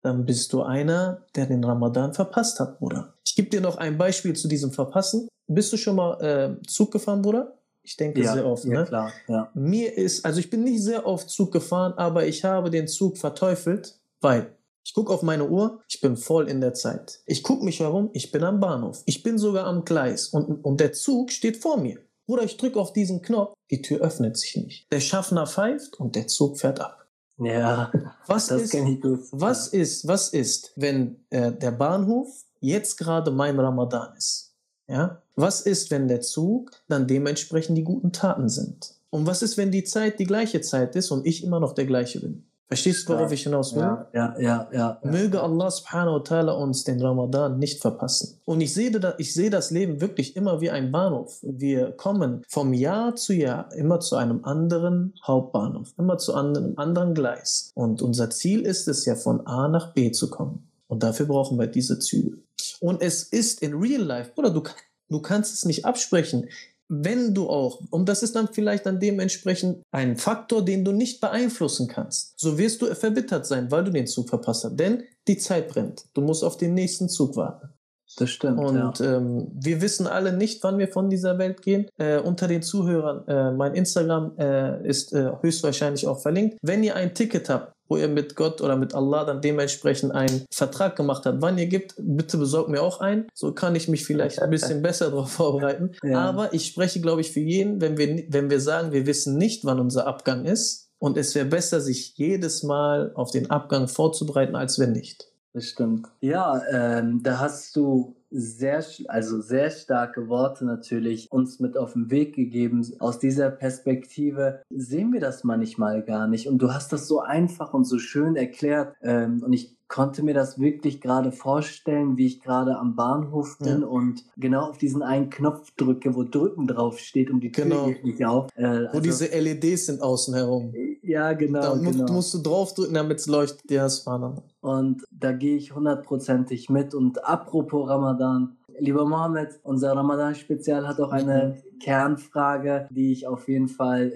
dann 0.02 0.26
bist 0.26 0.54
du 0.54 0.64
einer, 0.64 1.26
der 1.36 1.46
den 1.46 1.64
Ramadan 1.64 2.14
verpasst 2.14 2.60
hat, 2.60 2.80
Bruder. 2.80 3.14
Ich 3.26 3.36
gebe 3.36 3.50
dir 3.50 3.62
noch 3.62 3.78
ein 3.78 3.98
Beispiel 3.98 4.34
zu 4.34 4.48
diesem 4.48 4.72
Verpassen. 4.72 5.28
Bist 5.48 5.74
du 5.74 5.78
schon 5.78 5.98
mal 5.98 6.22
äh, 6.22 6.68
Zug 6.68 6.92
gefahren, 6.92 7.22
Bruder? 7.22 7.59
Ich 7.82 7.98
denke 7.98 8.22
ja, 8.22 8.34
sehr 8.34 8.46
oft. 8.46 8.66
Ja, 8.66 8.80
ne? 8.80 8.86
klar. 8.86 9.12
Ja. 9.28 9.52
Mir 9.54 9.98
ist, 9.98 10.26
also 10.26 10.40
ich 10.40 10.50
bin 10.50 10.64
nicht 10.64 10.84
sehr 10.84 11.06
oft 11.06 11.30
Zug 11.30 11.52
gefahren, 11.52 11.94
aber 11.94 12.28
ich 12.28 12.44
habe 12.44 12.70
den 12.70 12.88
Zug 12.88 13.18
verteufelt, 13.18 14.00
weil 14.22 14.56
ich 14.84 14.94
gucke 14.94 15.14
auf 15.14 15.22
meine 15.22 15.48
Uhr, 15.48 15.82
ich 15.88 16.02
bin 16.02 16.18
voll 16.18 16.50
in 16.50 16.62
der 16.62 16.74
Zeit. 16.74 17.20
Ich 17.26 17.44
gucke 17.44 17.64
mich 17.64 17.80
herum, 17.80 18.10
ich 18.14 18.32
bin 18.32 18.44
am 18.44 18.60
Bahnhof. 18.60 19.04
Ich 19.06 19.24
bin 19.24 19.38
sogar 19.38 19.66
am 19.66 19.86
Gleis 19.86 20.30
und, 20.30 20.64
und 20.64 20.80
der 20.80 20.94
Zug 20.94 21.32
steht 21.32 21.58
vor 21.58 21.78
mir. 21.78 22.00
Bruder, 22.26 22.44
ich 22.44 22.58
drücke 22.58 22.80
auf 22.80 22.94
diesen 22.94 23.22
Knopf, 23.22 23.54
die 23.72 23.82
Tür 23.82 24.02
öffnet 24.02 24.38
sich 24.38 24.56
nicht. 24.56 24.92
Der 24.92 25.00
Schaffner 25.00 25.48
pfeift 25.48 26.00
und 26.00 26.16
der 26.16 26.28
Zug 26.28 26.60
fährt 26.60 26.80
ab. 26.80 27.08
Ja, 27.38 27.92
was 28.28 28.48
das 28.48 28.64
ist, 28.64 28.74
ich 28.74 29.02
gut. 29.02 29.22
Was 29.32 29.68
ist, 29.68 30.08
was 30.08 30.30
ist, 30.30 30.72
wenn 30.76 31.26
äh, 31.30 31.52
der 31.52 31.72
Bahnhof 31.72 32.28
jetzt 32.60 32.98
gerade 32.98 33.32
mein 33.32 33.60
Ramadan 33.60 34.16
ist? 34.18 34.49
Ja? 34.90 35.22
Was 35.36 35.62
ist, 35.62 35.92
wenn 35.92 36.08
der 36.08 36.22
Zug 36.22 36.72
dann 36.88 37.08
dementsprechend 37.08 37.78
die 37.78 37.84
guten 37.84 38.12
Taten 38.12 38.50
sind? 38.50 38.96
Und 39.12 39.26
was 39.26 39.42
ist, 39.42 39.58
wenn 39.58 39.72
die 39.72 39.84
Zeit 39.84 40.20
die 40.20 40.26
gleiche 40.26 40.62
Zeit 40.62 40.96
ist 40.96 41.12
und 41.12 41.26
ich 41.26 41.44
immer 41.44 41.60
noch 41.60 41.74
der 41.74 41.86
gleiche 41.86 42.20
bin? 42.20 42.46
Verstehst 42.70 43.10
du, 43.10 43.14
worauf 43.14 43.32
ich 43.32 43.42
hinaus 43.42 43.74
will? 43.74 43.82
Ja, 43.82 44.08
ja, 44.14 44.36
ja, 44.40 44.70
ja, 44.72 45.00
Möge 45.02 45.42
Allah 45.42 45.72
subhanahu 45.72 46.20
wa 46.20 46.22
ta'ala 46.22 46.52
uns 46.52 46.84
den 46.84 47.02
Ramadan 47.02 47.58
nicht 47.58 47.82
verpassen. 47.82 48.40
Und 48.46 48.62
ich 48.62 48.76
sehe, 48.76 48.92
da, 48.92 49.16
ich 49.18 49.34
sehe 49.34 49.50
das 49.50 49.72
Leben 49.72 50.02
wirklich 50.02 50.36
immer 50.36 50.62
wie 50.62 50.70
ein 50.70 50.92
Bahnhof. 50.92 51.40
Wir 51.42 51.92
kommen 51.94 52.44
vom 52.48 52.74
Jahr 52.74 53.16
zu 53.16 53.34
Jahr 53.34 53.74
immer 53.74 54.00
zu 54.02 54.18
einem 54.18 54.46
anderen 54.46 55.16
Hauptbahnhof, 55.26 55.96
immer 55.98 56.20
zu 56.20 56.36
einem 56.36 56.74
anderen 56.76 57.16
Gleis. 57.16 57.72
Und 57.74 58.04
unser 58.04 58.30
Ziel 58.30 58.62
ist 58.62 58.88
es 58.88 59.04
ja, 59.06 59.16
von 59.16 59.48
A 59.48 59.68
nach 59.68 59.94
B 59.94 60.12
zu 60.12 60.30
kommen. 60.30 60.70
Und 60.88 61.02
dafür 61.02 61.26
brauchen 61.26 61.58
wir 61.58 61.66
diese 61.66 61.98
Züge. 61.98 62.38
Und 62.80 63.02
es 63.02 63.24
ist 63.24 63.62
in 63.62 63.74
real 63.74 64.02
life, 64.02 64.32
oder 64.36 64.50
du, 64.50 64.64
du 65.10 65.22
kannst 65.22 65.54
es 65.54 65.66
nicht 65.66 65.86
absprechen. 65.86 66.50
Wenn 66.92 67.36
du 67.36 67.48
auch, 67.50 67.82
und 67.92 68.10
das 68.10 68.24
ist 68.24 68.36
dann 68.36 68.52
vielleicht 68.52 68.86
dann 68.88 69.00
dementsprechend 69.00 69.84
ein 69.92 70.18
Faktor, 70.18 70.66
den 70.66 70.84
du 70.84 70.92
nicht 70.92 71.22
beeinflussen 71.22 71.88
kannst, 71.88 72.40
so 72.40 72.58
wirst 72.58 72.82
du 72.82 72.94
verbittert 72.96 73.46
sein, 73.46 73.70
weil 73.70 73.84
du 73.84 73.92
den 73.92 74.08
Zug 74.08 74.28
verpasst 74.28 74.64
hast. 74.64 74.76
Denn 74.76 75.04
die 75.28 75.38
Zeit 75.38 75.68
brennt. 75.68 76.06
Du 76.16 76.22
musst 76.22 76.44
auf 76.44 76.58
den 76.58 76.74
nächsten 76.74 77.08
Zug 77.08 77.36
warten. 77.36 77.70
Das 78.18 78.30
stimmt. 78.30 78.60
Und 78.60 79.00
ja. 79.00 79.18
ähm, 79.18 79.48
wir 79.54 79.82
wissen 79.82 80.08
alle 80.08 80.34
nicht, 80.34 80.64
wann 80.64 80.78
wir 80.78 80.88
von 80.88 81.10
dieser 81.10 81.38
Welt 81.38 81.62
gehen. 81.62 81.88
Äh, 81.98 82.20
unter 82.20 82.48
den 82.48 82.62
Zuhörern, 82.62 83.28
äh, 83.28 83.52
mein 83.52 83.76
Instagram 83.76 84.38
äh, 84.38 84.88
ist 84.88 85.14
äh, 85.14 85.32
höchstwahrscheinlich 85.42 86.08
auch 86.08 86.20
verlinkt. 86.22 86.58
Wenn 86.62 86.84
ihr 86.84 86.96
ein 86.96 87.14
Ticket 87.14 87.50
habt, 87.50 87.74
wo 87.88 87.98
ihr 87.98 88.08
mit 88.08 88.36
Gott 88.36 88.62
oder 88.62 88.76
mit 88.76 88.94
Allah 88.94 89.26
dann 89.26 89.42
dementsprechend 89.42 90.14
einen 90.14 90.46
Vertrag 90.52 90.96
gemacht 90.96 91.26
habt, 91.26 91.42
wann 91.42 91.58
ihr 91.58 91.66
gibt, 91.66 91.96
bitte 91.98 92.38
besorgt 92.38 92.70
mir 92.70 92.82
auch 92.82 93.00
einen. 93.00 93.28
So 93.34 93.54
kann 93.54 93.76
ich 93.76 93.88
mich 93.88 94.06
vielleicht 94.06 94.42
ein 94.42 94.50
bisschen 94.50 94.82
besser 94.84 95.10
darauf 95.10 95.32
vorbereiten. 95.32 95.92
Ja. 96.04 96.20
Aber 96.20 96.54
ich 96.54 96.68
spreche, 96.68 97.02
glaube 97.02 97.22
ich, 97.22 97.32
für 97.32 97.40
jeden, 97.40 97.82
wenn 97.82 97.98
wir, 97.98 98.26
wenn 98.30 98.50
wir 98.50 98.60
sagen, 98.60 98.92
wir 98.92 99.06
wissen 99.08 99.38
nicht, 99.38 99.66
wann 99.66 99.80
unser 99.80 100.08
Abgang 100.08 100.46
ist. 100.46 100.90
Und 101.00 101.18
es 101.18 101.34
wäre 101.34 101.46
besser, 101.46 101.80
sich 101.80 102.14
jedes 102.18 102.62
Mal 102.62 103.14
auf 103.16 103.32
den 103.32 103.50
Abgang 103.50 103.88
vorzubereiten, 103.88 104.56
als 104.56 104.80
wenn 104.80 104.92
nicht. 104.92 105.29
Das 105.54 105.66
stimmt. 105.66 106.08
Ja, 106.22 106.62
ähm, 106.72 107.24
da 107.24 107.40
hast 107.40 107.76
du 107.76 108.16
sehr, 108.30 108.84
also 109.08 109.42
sehr 109.42 109.72
starke 109.72 110.30
Worte 110.30 110.64
natürlich 110.64 111.32
uns 111.32 111.60
mit 111.60 111.76
auf 111.76 111.94
den 111.94 112.12
Weg 112.12 112.36
gegeben. 112.36 112.86
Aus 113.00 113.18
dieser 113.18 113.50
Perspektive 113.50 114.62
sehen 114.70 115.12
wir 115.12 115.20
das 115.20 115.44
manchmal 115.44 116.04
gar 116.04 116.28
nicht. 116.28 116.48
Und 116.48 116.60
du 116.60 116.72
hast 116.72 116.94
das 116.94 117.08
so 117.08 117.22
einfach 117.22 117.74
und 117.74 117.86
so 117.86 117.98
schön 117.98 118.36
erklärt. 118.36 118.96
Ähm, 119.02 119.42
und 119.44 119.54
ich 119.54 119.76
konnte 119.90 120.24
mir 120.24 120.36
das 120.36 120.60
wirklich 120.60 121.02
gerade 121.02 121.32
vorstellen, 121.32 122.16
wie 122.16 122.28
ich 122.28 122.40
gerade 122.40 122.78
am 122.78 122.96
Bahnhof 122.96 123.58
bin 123.58 123.82
ja. 123.82 123.88
und 123.88 124.24
genau 124.38 124.70
auf 124.70 124.78
diesen 124.78 125.02
einen 125.02 125.30
Knopf 125.30 125.72
drücke, 125.76 126.16
wo 126.16 126.24
Drücken 126.24 126.68
drauf 126.68 127.00
steht 127.00 127.30
und 127.32 127.42
die 127.42 127.52
Tür 127.52 127.66
genau. 127.66 127.88
geht 127.88 128.06
nicht 128.06 128.24
auf. 128.24 128.48
Äh, 128.56 128.66
also, 128.66 128.94
wo 128.94 129.00
diese 129.02 129.26
LEDs 129.26 129.88
sind 129.88 130.02
außen 130.02 130.36
herum. 130.36 130.74
Ja, 131.02 131.34
genau. 131.34 131.60
Da 131.60 131.74
genau. 131.76 132.14
musst 132.14 132.34
du 132.36 132.38
draufdrücken, 132.38 132.94
damit 132.94 133.20
es 133.20 133.28
leuchtet. 133.28 133.70
Ja, 133.72 133.84
das 133.84 134.06
war. 134.06 134.42
Und 134.62 135.04
da 135.12 135.32
gehe 135.32 135.58
ich 135.58 135.74
hundertprozentig 135.74 136.70
mit. 136.70 136.94
Und 136.94 137.26
apropos 137.26 137.90
Ramadan, 137.90 138.56
Lieber 138.82 139.06
Mohammed, 139.06 139.60
unser 139.64 139.94
Ramadan-Spezial 139.94 140.88
hat 140.88 141.02
auch 141.02 141.12
eine 141.12 141.58
mhm. 141.58 141.80
Kernfrage, 141.80 142.88
die 142.92 143.12
ich 143.12 143.28
auf 143.28 143.50
jeden 143.50 143.68
Fall 143.68 144.14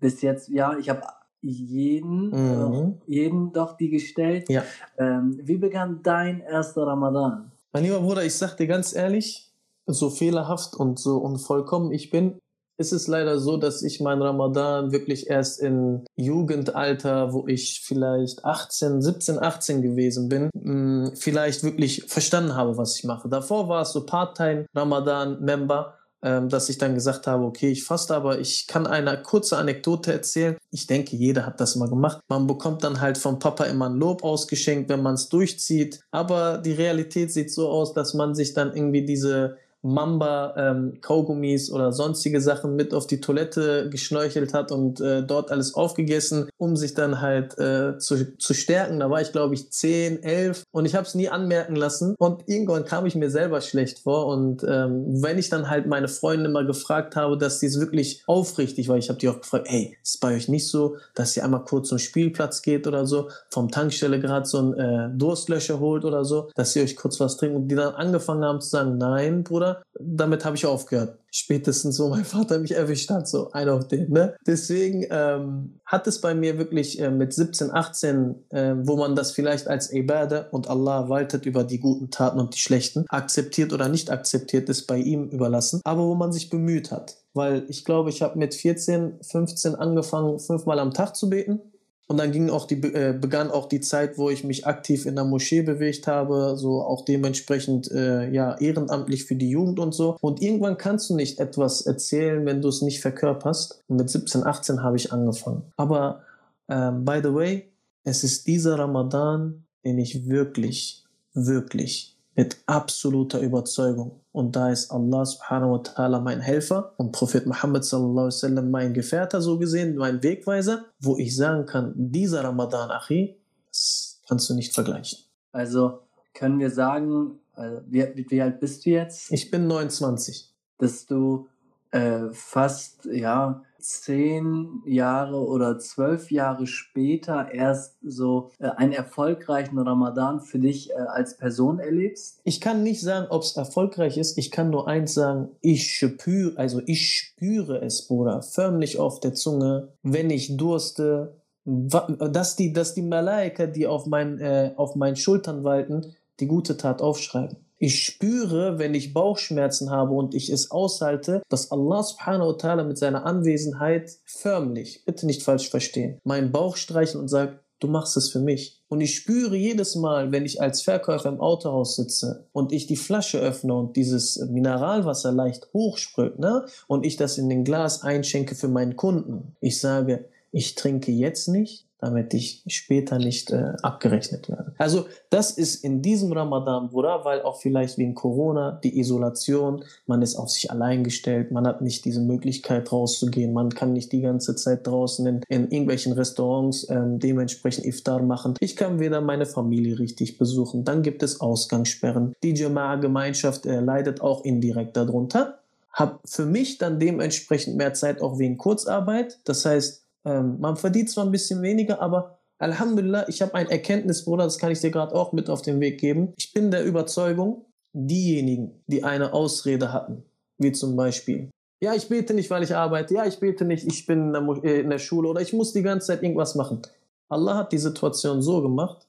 bis 0.00 0.22
jetzt, 0.22 0.48
ja, 0.48 0.78
ich 0.78 0.88
habe 0.88 1.02
jeden, 1.40 2.30
mhm. 2.30 3.00
äh, 3.06 3.12
jeden 3.12 3.52
doch 3.52 3.76
die 3.76 3.90
gestellt. 3.90 4.48
Ja. 4.48 4.62
Ähm, 4.98 5.38
wie 5.42 5.56
begann 5.56 6.00
dein 6.02 6.40
erster 6.40 6.86
Ramadan? 6.86 7.52
Mein 7.72 7.84
lieber 7.84 8.00
Bruder, 8.00 8.24
ich 8.24 8.34
sag 8.34 8.56
dir 8.56 8.66
ganz 8.66 8.94
ehrlich, 8.94 9.52
so 9.86 10.10
fehlerhaft 10.10 10.74
und 10.74 10.98
so 10.98 11.18
unvollkommen 11.18 11.92
ich 11.92 12.10
bin, 12.10 12.38
ist 12.78 12.92
es 12.92 13.08
leider 13.08 13.38
so, 13.38 13.56
dass 13.56 13.82
ich 13.82 14.00
mein 14.00 14.22
Ramadan 14.22 14.92
wirklich 14.92 15.28
erst 15.28 15.60
in 15.60 16.04
Jugendalter, 16.14 17.32
wo 17.32 17.46
ich 17.48 17.82
vielleicht 17.84 18.44
18, 18.44 19.02
17, 19.02 19.38
18 19.40 19.82
gewesen 19.82 20.28
bin, 20.28 20.48
mm, 20.54 21.16
vielleicht 21.16 21.64
wirklich 21.64 22.04
verstanden 22.06 22.54
habe, 22.54 22.76
was 22.76 22.96
ich 22.96 23.04
mache. 23.04 23.28
Davor 23.28 23.68
war 23.68 23.82
es 23.82 23.92
so 23.92 24.06
Part-Time 24.06 24.66
Ramadan-Member 24.74 25.94
ähm, 26.22 26.48
dass 26.48 26.68
ich 26.68 26.78
dann 26.78 26.94
gesagt 26.94 27.26
habe, 27.26 27.44
okay, 27.44 27.70
ich 27.70 27.84
faste, 27.84 28.14
aber 28.14 28.38
ich 28.38 28.66
kann 28.66 28.86
eine 28.86 29.22
kurze 29.22 29.56
Anekdote 29.56 30.12
erzählen. 30.12 30.56
Ich 30.70 30.86
denke, 30.86 31.16
jeder 31.16 31.46
hat 31.46 31.60
das 31.60 31.76
mal 31.76 31.88
gemacht. 31.88 32.20
Man 32.28 32.46
bekommt 32.46 32.82
dann 32.84 33.00
halt 33.00 33.18
vom 33.18 33.38
Papa 33.38 33.64
immer 33.64 33.88
ein 33.88 33.96
Lob 33.96 34.24
ausgeschenkt, 34.24 34.88
wenn 34.88 35.02
man 35.02 35.14
es 35.14 35.28
durchzieht. 35.28 36.00
Aber 36.10 36.58
die 36.58 36.72
Realität 36.72 37.32
sieht 37.32 37.52
so 37.52 37.68
aus, 37.68 37.94
dass 37.94 38.14
man 38.14 38.34
sich 38.34 38.54
dann 38.54 38.74
irgendwie 38.74 39.04
diese 39.04 39.56
Mamba 39.82 40.54
ähm, 40.56 41.00
Kaugummis 41.00 41.70
oder 41.70 41.92
sonstige 41.92 42.40
Sachen 42.40 42.76
mit 42.76 42.94
auf 42.94 43.06
die 43.06 43.20
Toilette 43.20 43.88
geschneuchelt 43.90 44.54
hat 44.54 44.72
und 44.72 45.00
äh, 45.00 45.22
dort 45.22 45.50
alles 45.50 45.74
aufgegessen, 45.74 46.48
um 46.56 46.76
sich 46.76 46.94
dann 46.94 47.20
halt 47.20 47.58
äh, 47.58 47.98
zu, 47.98 48.36
zu 48.36 48.54
stärken. 48.54 49.00
Da 49.00 49.10
war 49.10 49.20
ich 49.20 49.32
glaube 49.32 49.54
ich 49.54 49.70
10, 49.70 50.22
11 50.22 50.64
und 50.70 50.84
ich 50.84 50.94
habe 50.94 51.06
es 51.06 51.14
nie 51.14 51.28
anmerken 51.28 51.76
lassen 51.76 52.14
und 52.18 52.48
irgendwann 52.48 52.84
kam 52.84 53.06
ich 53.06 53.14
mir 53.14 53.30
selber 53.30 53.60
schlecht 53.60 54.00
vor 54.00 54.26
und 54.26 54.64
ähm, 54.64 55.22
wenn 55.22 55.38
ich 55.38 55.48
dann 55.48 55.70
halt 55.70 55.86
meine 55.86 56.08
Freunde 56.08 56.48
immer 56.48 56.64
gefragt 56.64 57.16
habe, 57.16 57.38
dass 57.38 57.60
die 57.60 57.66
es 57.66 57.78
wirklich 57.78 58.22
aufrichtig 58.26 58.88
war, 58.88 58.96
ich 58.96 59.08
habe 59.08 59.18
die 59.18 59.28
auch 59.28 59.40
gefragt, 59.40 59.66
hey, 59.68 59.96
ist 60.02 60.20
bei 60.20 60.34
euch 60.34 60.48
nicht 60.48 60.68
so, 60.68 60.96
dass 61.14 61.36
ihr 61.36 61.44
einmal 61.44 61.64
kurz 61.64 61.88
zum 61.88 61.98
Spielplatz 61.98 62.62
geht 62.62 62.86
oder 62.86 63.06
so, 63.06 63.28
vom 63.50 63.70
Tankstelle 63.70 64.20
gerade 64.20 64.46
so 64.46 64.58
ein 64.58 64.74
äh, 64.74 65.10
Durstlöscher 65.16 65.80
holt 65.80 66.04
oder 66.04 66.24
so, 66.24 66.50
dass 66.54 66.74
ihr 66.74 66.82
euch 66.82 66.96
kurz 66.96 67.20
was 67.20 67.36
trinkt 67.36 67.56
und 67.56 67.68
die 67.68 67.74
dann 67.74 67.94
angefangen 67.94 68.44
haben 68.44 68.60
zu 68.60 68.68
sagen, 68.68 68.98
nein, 68.98 69.44
Bruder, 69.44 69.67
Bruder, 69.68 69.82
damit 70.00 70.44
habe 70.44 70.56
ich 70.56 70.66
aufgehört. 70.66 71.18
Spätestens 71.30 71.98
wo 72.00 72.08
mein 72.08 72.24
Vater 72.24 72.58
mich 72.58 72.72
erwischt 72.72 73.10
hat, 73.10 73.28
so 73.28 73.50
ein 73.52 73.68
auf 73.68 73.88
den. 73.88 74.10
Ne? 74.10 74.34
Deswegen 74.46 75.06
ähm, 75.10 75.80
hat 75.84 76.06
es 76.06 76.20
bei 76.20 76.34
mir 76.34 76.58
wirklich 76.58 77.00
äh, 77.00 77.10
mit 77.10 77.32
17, 77.32 77.70
18, 77.70 78.34
äh, 78.50 78.74
wo 78.80 78.96
man 78.96 79.14
das 79.14 79.32
vielleicht 79.32 79.68
als 79.68 79.92
Ibadah 79.92 80.48
und 80.52 80.68
Allah 80.68 81.08
waltet 81.08 81.46
über 81.46 81.64
die 81.64 81.80
guten 81.80 82.10
Taten 82.10 82.40
und 82.40 82.54
die 82.54 82.60
schlechten, 82.60 83.04
akzeptiert 83.08 83.72
oder 83.72 83.88
nicht 83.88 84.10
akzeptiert, 84.10 84.68
ist 84.68 84.86
bei 84.86 84.98
ihm 84.98 85.28
überlassen, 85.28 85.80
aber 85.84 86.06
wo 86.06 86.14
man 86.14 86.32
sich 86.32 86.50
bemüht 86.50 86.90
hat. 86.90 87.18
Weil 87.34 87.64
ich 87.68 87.84
glaube, 87.84 88.10
ich 88.10 88.22
habe 88.22 88.38
mit 88.38 88.54
14, 88.54 89.18
15 89.22 89.74
angefangen, 89.74 90.38
fünfmal 90.38 90.78
am 90.78 90.94
Tag 90.94 91.14
zu 91.14 91.28
beten 91.28 91.60
und 92.08 92.16
dann 92.16 92.32
ging 92.32 92.48
auch 92.48 92.66
die, 92.66 92.82
äh, 92.82 93.12
begann 93.12 93.50
auch 93.50 93.68
die 93.68 93.80
Zeit, 93.80 94.16
wo 94.16 94.30
ich 94.30 94.42
mich 94.42 94.66
aktiv 94.66 95.04
in 95.04 95.14
der 95.14 95.24
Moschee 95.24 95.60
bewegt 95.60 96.06
habe, 96.06 96.56
so 96.56 96.82
auch 96.82 97.04
dementsprechend 97.04 97.90
äh, 97.92 98.30
ja 98.30 98.56
ehrenamtlich 98.58 99.24
für 99.24 99.36
die 99.36 99.50
Jugend 99.50 99.78
und 99.78 99.94
so. 99.94 100.16
Und 100.22 100.40
irgendwann 100.40 100.78
kannst 100.78 101.10
du 101.10 101.14
nicht 101.14 101.38
etwas 101.38 101.82
erzählen, 101.82 102.46
wenn 102.46 102.62
du 102.62 102.68
es 102.68 102.80
nicht 102.80 103.00
verkörperst. 103.00 103.84
Und 103.88 103.98
mit 103.98 104.08
17, 104.08 104.44
18 104.44 104.82
habe 104.82 104.96
ich 104.96 105.12
angefangen. 105.12 105.64
Aber 105.76 106.22
ähm, 106.68 107.04
by 107.04 107.20
the 107.22 107.34
way, 107.34 107.68
es 108.04 108.24
ist 108.24 108.46
dieser 108.46 108.78
Ramadan, 108.78 109.64
den 109.84 109.98
ich 109.98 110.28
wirklich, 110.28 111.04
wirklich 111.34 112.17
mit 112.38 112.56
absoluter 112.66 113.40
Überzeugung. 113.40 114.20
Und 114.30 114.54
da 114.54 114.70
ist 114.70 114.92
Allah 114.92 115.26
subhanahu 115.26 115.72
wa 115.72 115.82
ta'ala 115.82 116.20
mein 116.20 116.40
Helfer 116.40 116.94
und 116.96 117.10
Prophet 117.10 117.46
Muhammad 117.46 117.84
sallallahu 117.84 118.26
alaihi 118.26 118.36
wasallam 118.36 118.70
mein 118.70 118.94
Gefährter 118.94 119.42
so 119.42 119.58
gesehen, 119.58 119.96
mein 119.96 120.22
Wegweiser, 120.22 120.84
wo 121.00 121.18
ich 121.18 121.34
sagen 121.34 121.66
kann, 121.66 121.94
dieser 121.96 122.44
Ramadan, 122.44 122.92
Achi, 122.92 123.36
das 123.66 124.20
kannst 124.28 124.48
du 124.48 124.54
nicht 124.54 124.72
vergleichen. 124.72 125.18
Also 125.50 125.98
können 126.32 126.60
wir 126.60 126.70
sagen, 126.70 127.40
also 127.54 127.80
wie, 127.88 128.06
wie 128.28 128.40
alt 128.40 128.60
bist 128.60 128.86
du 128.86 128.90
jetzt? 128.90 129.32
Ich 129.32 129.50
bin 129.50 129.66
29. 129.66 130.54
Dass 130.78 131.06
du 131.06 131.48
äh, 131.90 132.30
fast, 132.30 133.04
ja, 133.06 133.64
zehn 133.78 134.82
Jahre 134.84 135.46
oder 135.46 135.78
zwölf 135.78 136.30
Jahre 136.30 136.66
später 136.66 137.52
erst 137.52 137.96
so 138.02 138.50
äh, 138.58 138.68
einen 138.68 138.92
erfolgreichen 138.92 139.78
Ramadan 139.78 140.40
für 140.40 140.58
dich 140.58 140.90
äh, 140.90 140.94
als 140.94 141.36
Person 141.36 141.78
erlebst? 141.78 142.40
Ich 142.44 142.60
kann 142.60 142.82
nicht 142.82 143.00
sagen, 143.00 143.26
ob 143.30 143.42
es 143.42 143.56
erfolgreich 143.56 144.18
ist. 144.18 144.36
Ich 144.36 144.50
kann 144.50 144.70
nur 144.70 144.88
eins 144.88 145.14
sagen, 145.14 145.50
ich 145.60 145.96
spüre, 145.96 146.58
also 146.58 146.80
ich 146.86 147.12
spüre 147.16 147.80
es, 147.80 148.06
Bruder, 148.06 148.42
förmlich 148.42 148.98
auf 148.98 149.20
der 149.20 149.34
Zunge, 149.34 149.92
wenn 150.02 150.30
ich 150.30 150.56
durste, 150.56 151.36
dass 151.64 152.56
die, 152.56 152.72
dass 152.72 152.94
die 152.94 153.02
Malaika, 153.02 153.66
die 153.66 153.86
auf, 153.86 154.06
mein, 154.06 154.38
äh, 154.40 154.72
auf 154.76 154.96
meinen 154.96 155.16
Schultern 155.16 155.64
walten, 155.64 156.14
die 156.40 156.46
gute 156.46 156.76
Tat 156.76 157.02
aufschreiben. 157.02 157.56
Ich 157.80 158.02
spüre, 158.02 158.78
wenn 158.78 158.94
ich 158.94 159.14
Bauchschmerzen 159.14 159.90
habe 159.90 160.12
und 160.14 160.34
ich 160.34 160.50
es 160.50 160.72
aushalte, 160.72 161.42
dass 161.48 161.70
Allah 161.70 162.02
subhanahu 162.02 162.48
wa 162.48 162.56
ta'ala 162.56 162.84
mit 162.84 162.98
seiner 162.98 163.24
Anwesenheit 163.24 164.10
förmlich, 164.24 165.04
bitte 165.04 165.26
nicht 165.26 165.44
falsch 165.44 165.70
verstehen, 165.70 166.18
meinen 166.24 166.50
Bauch 166.50 166.76
streichelt 166.76 167.22
und 167.22 167.28
sagt, 167.28 167.60
du 167.78 167.86
machst 167.86 168.16
es 168.16 168.30
für 168.30 168.40
mich. 168.40 168.82
Und 168.88 169.00
ich 169.00 169.14
spüre 169.14 169.56
jedes 169.56 169.94
Mal, 169.94 170.32
wenn 170.32 170.44
ich 170.44 170.60
als 170.60 170.82
Verkäufer 170.82 171.28
im 171.28 171.40
Autohaus 171.40 171.94
sitze 171.94 172.48
und 172.52 172.72
ich 172.72 172.86
die 172.86 172.96
Flasche 172.96 173.38
öffne 173.38 173.74
und 173.74 173.96
dieses 173.96 174.38
Mineralwasser 174.38 175.30
leicht 175.30 175.68
hochsprüht, 175.72 176.38
ne, 176.38 176.66
und 176.86 177.06
ich 177.06 177.16
das 177.16 177.38
in 177.38 177.48
den 177.48 177.64
Glas 177.64 178.02
einschenke 178.02 178.54
für 178.54 178.68
meinen 178.68 178.96
Kunden. 178.96 179.56
Ich 179.60 179.80
sage, 179.80 180.28
ich 180.50 180.74
trinke 180.74 181.12
jetzt 181.12 181.48
nicht, 181.48 181.87
damit 182.00 182.32
ich 182.32 182.62
später 182.68 183.18
nicht 183.18 183.50
äh, 183.50 183.72
abgerechnet 183.82 184.48
werde. 184.48 184.72
Also 184.78 185.06
das 185.30 185.50
ist 185.50 185.82
in 185.82 186.00
diesem 186.00 186.32
Ramadan, 186.32 186.88
Bruder, 186.90 187.24
weil 187.24 187.42
auch 187.42 187.60
vielleicht 187.60 187.98
wegen 187.98 188.14
Corona, 188.14 188.80
die 188.82 188.98
Isolation, 188.98 189.84
man 190.06 190.22
ist 190.22 190.36
auf 190.36 190.50
sich 190.50 190.70
allein 190.70 191.02
gestellt, 191.02 191.50
man 191.50 191.66
hat 191.66 191.82
nicht 191.82 192.04
diese 192.04 192.20
Möglichkeit 192.20 192.90
rauszugehen, 192.92 193.52
man 193.52 193.70
kann 193.70 193.92
nicht 193.92 194.12
die 194.12 194.20
ganze 194.20 194.54
Zeit 194.54 194.86
draußen 194.86 195.26
in, 195.26 195.40
in 195.48 195.70
irgendwelchen 195.70 196.12
Restaurants 196.12 196.88
ähm, 196.88 197.18
dementsprechend 197.18 197.84
Iftar 197.84 198.22
machen. 198.22 198.54
Ich 198.60 198.76
kann 198.76 199.00
weder 199.00 199.20
meine 199.20 199.46
Familie 199.46 199.98
richtig 199.98 200.38
besuchen, 200.38 200.84
dann 200.84 201.02
gibt 201.02 201.22
es 201.22 201.40
Ausgangssperren. 201.40 202.34
Die 202.42 202.54
Jama'a-Gemeinschaft 202.54 203.66
äh, 203.66 203.80
leidet 203.80 204.20
auch 204.20 204.44
indirekt 204.44 204.96
darunter. 204.96 205.58
Hab 205.92 206.20
für 206.24 206.46
mich 206.46 206.78
dann 206.78 207.00
dementsprechend 207.00 207.76
mehr 207.76 207.92
Zeit 207.92 208.22
auch 208.22 208.38
wegen 208.38 208.56
Kurzarbeit. 208.56 209.40
Das 209.44 209.64
heißt, 209.64 210.04
ähm, 210.24 210.58
man 210.60 210.76
verdient 210.76 211.10
zwar 211.10 211.24
ein 211.24 211.32
bisschen 211.32 211.62
weniger, 211.62 212.00
aber 212.00 212.38
Alhamdulillah, 212.58 213.28
ich 213.28 213.40
habe 213.40 213.54
ein 213.54 213.68
Erkenntnis, 213.68 214.24
Bruder, 214.24 214.44
das 214.44 214.58
kann 214.58 214.72
ich 214.72 214.80
dir 214.80 214.90
gerade 214.90 215.14
auch 215.14 215.32
mit 215.32 215.48
auf 215.48 215.62
den 215.62 215.80
Weg 215.80 216.00
geben. 216.00 216.32
Ich 216.36 216.52
bin 216.52 216.70
der 216.70 216.84
Überzeugung, 216.84 217.66
diejenigen, 217.92 218.82
die 218.86 219.04
eine 219.04 219.32
Ausrede 219.32 219.92
hatten, 219.92 220.24
wie 220.58 220.72
zum 220.72 220.96
Beispiel, 220.96 221.50
ja, 221.80 221.94
ich 221.94 222.08
bete 222.08 222.34
nicht, 222.34 222.50
weil 222.50 222.64
ich 222.64 222.74
arbeite, 222.74 223.14
ja, 223.14 223.26
ich 223.26 223.38
bete 223.38 223.64
nicht, 223.64 223.86
ich 223.86 224.06
bin 224.06 224.26
in 224.26 224.32
der, 224.32 224.64
äh, 224.64 224.80
in 224.80 224.90
der 224.90 224.98
Schule 224.98 225.28
oder 225.28 225.40
ich 225.40 225.52
muss 225.52 225.72
die 225.72 225.82
ganze 225.82 226.08
Zeit 226.08 226.22
irgendwas 226.22 226.56
machen. 226.56 226.82
Allah 227.28 227.56
hat 227.58 227.72
die 227.72 227.78
Situation 227.78 228.42
so 228.42 228.60
gemacht, 228.62 229.06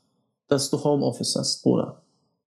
dass 0.48 0.70
du 0.70 0.84
Homeoffice 0.84 1.36
hast, 1.36 1.64
Bruder 1.64 2.02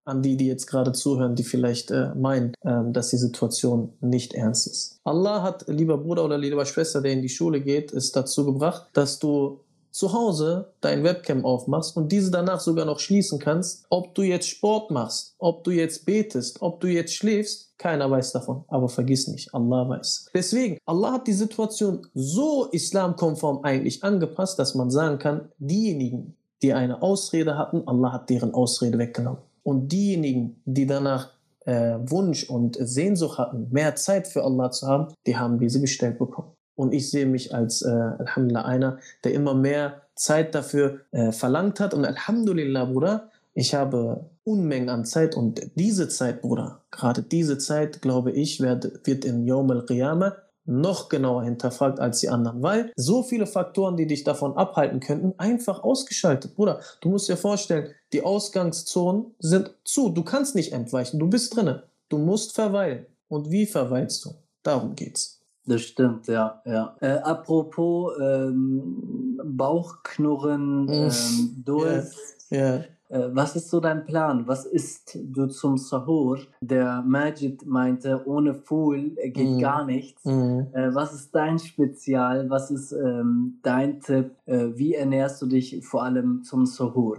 an 0.05 0.23
die, 0.23 0.37
die 0.37 0.47
jetzt 0.47 0.67
gerade 0.67 0.93
zuhören, 0.93 1.35
die 1.35 1.45
vielleicht 1.45 1.91
äh, 1.91 2.15
meinen, 2.15 2.55
ähm, 2.65 2.93
dass 2.93 3.11
die 3.11 3.19
Situation 3.19 3.93
nicht 4.01 4.35
ernst 4.35 4.67
ist. 4.67 5.01
Allah 5.05 5.43
hat, 5.43 5.65
lieber 5.69 5.99
Bruder 5.99 6.25
oder 6.25 6.39
lieber 6.39 6.65
Schwester, 6.65 7.01
der 7.01 7.13
in 7.13 7.23
die 7.23 7.29
Schule 7.29 7.61
geht, 7.61 7.93
es 7.93 8.13
dazu 8.13 8.45
gebracht, 8.45 8.89
dass 8.93 9.19
du 9.19 9.61
zu 9.93 10.13
Hause 10.15 10.73
dein 10.81 11.05
Webcam 11.05 11.45
aufmachst 11.45 11.97
und 11.97 12.11
diese 12.11 12.31
danach 12.31 12.61
sogar 12.61 12.87
noch 12.87 12.99
schließen 12.99 13.39
kannst, 13.39 13.85
ob 13.91 14.15
du 14.15 14.23
jetzt 14.23 14.49
Sport 14.49 14.91
machst, 14.91 15.35
ob 15.39 15.65
du 15.65 15.71
jetzt 15.71 16.07
betest, 16.07 16.63
ob 16.63 16.81
du 16.81 16.89
jetzt 16.89 17.15
schläfst, 17.15 17.79
keiner 17.79 18.11
weiß 18.11 18.33
davon. 18.33 18.65
Aber 18.69 18.89
vergiss 18.89 19.29
nicht, 19.29 19.55
Allah 19.55 19.89
weiß. 19.89 20.31
Deswegen, 20.35 20.79
Allah 20.87 21.13
hat 21.13 21.27
die 21.27 21.35
Situation 21.35 22.07
so 22.15 22.67
islamkonform 22.73 23.65
eigentlich 23.65 24.03
angepasst, 24.03 24.59
dass 24.59 24.75
man 24.75 24.91
sagen 24.91 25.19
kann, 25.19 25.51
diejenigen, 25.59 26.37
die 26.63 26.73
eine 26.73 27.03
Ausrede 27.03 27.59
hatten, 27.59 27.87
Allah 27.87 28.13
hat 28.13 28.31
deren 28.31 28.55
Ausrede 28.55 28.99
weggenommen. 28.99 29.43
Und 29.63 29.93
diejenigen, 29.93 30.61
die 30.65 30.87
danach 30.87 31.31
äh, 31.67 31.99
Wunsch 32.07 32.49
und 32.49 32.77
Sehnsucht 32.81 33.39
hatten, 33.39 33.69
mehr 33.71 33.95
Zeit 33.95 34.27
für 34.27 34.43
Allah 34.43 34.71
zu 34.71 34.87
haben, 34.87 35.15
die 35.27 35.37
haben 35.37 35.59
diese 35.59 35.81
gestellt 35.81 36.19
bekommen. 36.19 36.53
Und 36.75 36.93
ich 36.93 37.11
sehe 37.11 37.27
mich 37.27 37.55
als, 37.55 37.83
äh, 37.83 37.91
Alhamdulillah, 37.91 38.65
einer, 38.65 38.99
der 39.25 39.35
immer 39.35 39.55
mehr 39.55 40.03
Zeit 40.15 40.55
dafür 40.55 41.01
äh, 41.13 41.33
verlangt 41.33 41.81
hat. 41.81 41.95
Und 41.95 42.05
Alhamdulillah, 42.05 42.87
Bruder, 42.87 43.31
ich 43.55 43.75
habe 43.75 44.31
Unmengen 44.45 44.89
an 44.89 45.05
Zeit 45.05 45.37
und 45.37 45.71
diese 45.77 46.09
Zeit, 46.09 46.43
Bruder, 46.43 46.81
gerade 46.91 47.23
diese 47.23 47.59
Zeit, 47.59 48.03
glaube 48.03 48.33
ich, 48.33 48.61
wird, 48.61 49.07
wird 49.07 49.25
in 49.25 49.47
Yawm 49.47 49.71
al-Qiyamah 49.71 50.37
noch 50.65 51.09
genauer 51.09 51.43
hinterfragt 51.43 51.99
als 51.99 52.21
die 52.21 52.29
anderen, 52.29 52.63
weil 52.63 52.93
so 52.97 53.23
viele 53.23 53.47
Faktoren, 53.47 53.97
die 53.97 54.07
dich 54.07 54.25
davon 54.25 54.57
abhalten 54.57 55.01
könnten, 55.01 55.35
einfach 55.39 55.83
ausgeschaltet. 55.83 56.55
Bruder, 56.55 56.81
du 57.01 57.11
musst 57.11 57.29
dir 57.29 57.37
vorstellen, 57.37 57.93
die 58.13 58.23
Ausgangszonen 58.23 59.35
sind 59.39 59.75
zu. 59.85 60.11
Du 60.11 60.23
kannst 60.23 60.55
nicht 60.55 60.73
entweichen. 60.73 61.19
Du 61.19 61.29
bist 61.29 61.57
drinnen. 61.57 61.83
Du 62.09 62.19
musst 62.19 62.55
verweilen. 62.55 63.07
Und 63.29 63.51
wie 63.51 63.67
verweilst 63.67 64.25
du? 64.25 64.35
Darum 64.63 64.95
geht's. 64.95 65.41
Das 65.65 65.81
stimmt, 65.83 66.27
ja, 66.27 66.61
ja. 66.65 66.97
Äh, 67.01 67.19
apropos 67.19 68.15
ähm, 68.21 69.41
Bauchknurren, 69.45 70.89
ähm, 70.89 71.63
Durst. 71.65 72.19
Ja, 72.51 72.77
ja. 72.77 72.85
Äh, 73.13 73.29
was 73.35 73.57
ist 73.57 73.69
so 73.69 73.79
dein 73.79 74.07
Plan? 74.07 74.47
Was 74.47 74.65
isst 74.65 75.19
du 75.23 75.47
zum 75.47 75.77
Sahur? 75.77 76.39
Der 76.63 77.03
Majid 77.07 77.67
meinte, 77.67 78.23
ohne 78.27 78.55
Fool 78.55 79.11
geht 79.23 79.51
mm. 79.51 79.59
gar 79.59 79.85
nichts. 79.85 80.25
Mm. 80.25 80.63
Was 80.73 81.13
ist 81.13 81.35
dein 81.35 81.59
Spezial? 81.59 82.49
Was 82.49 82.71
ist 82.71 82.93
ähm, 82.93 83.59
dein 83.63 84.01
Tipp? 84.01 84.31
Äh, 84.47 84.69
wie 84.77 84.95
ernährst 84.95 85.43
du 85.43 85.47
dich 85.47 85.85
vor 85.85 86.05
allem 86.05 86.43
zum 86.43 86.65
Sahur? 86.65 87.19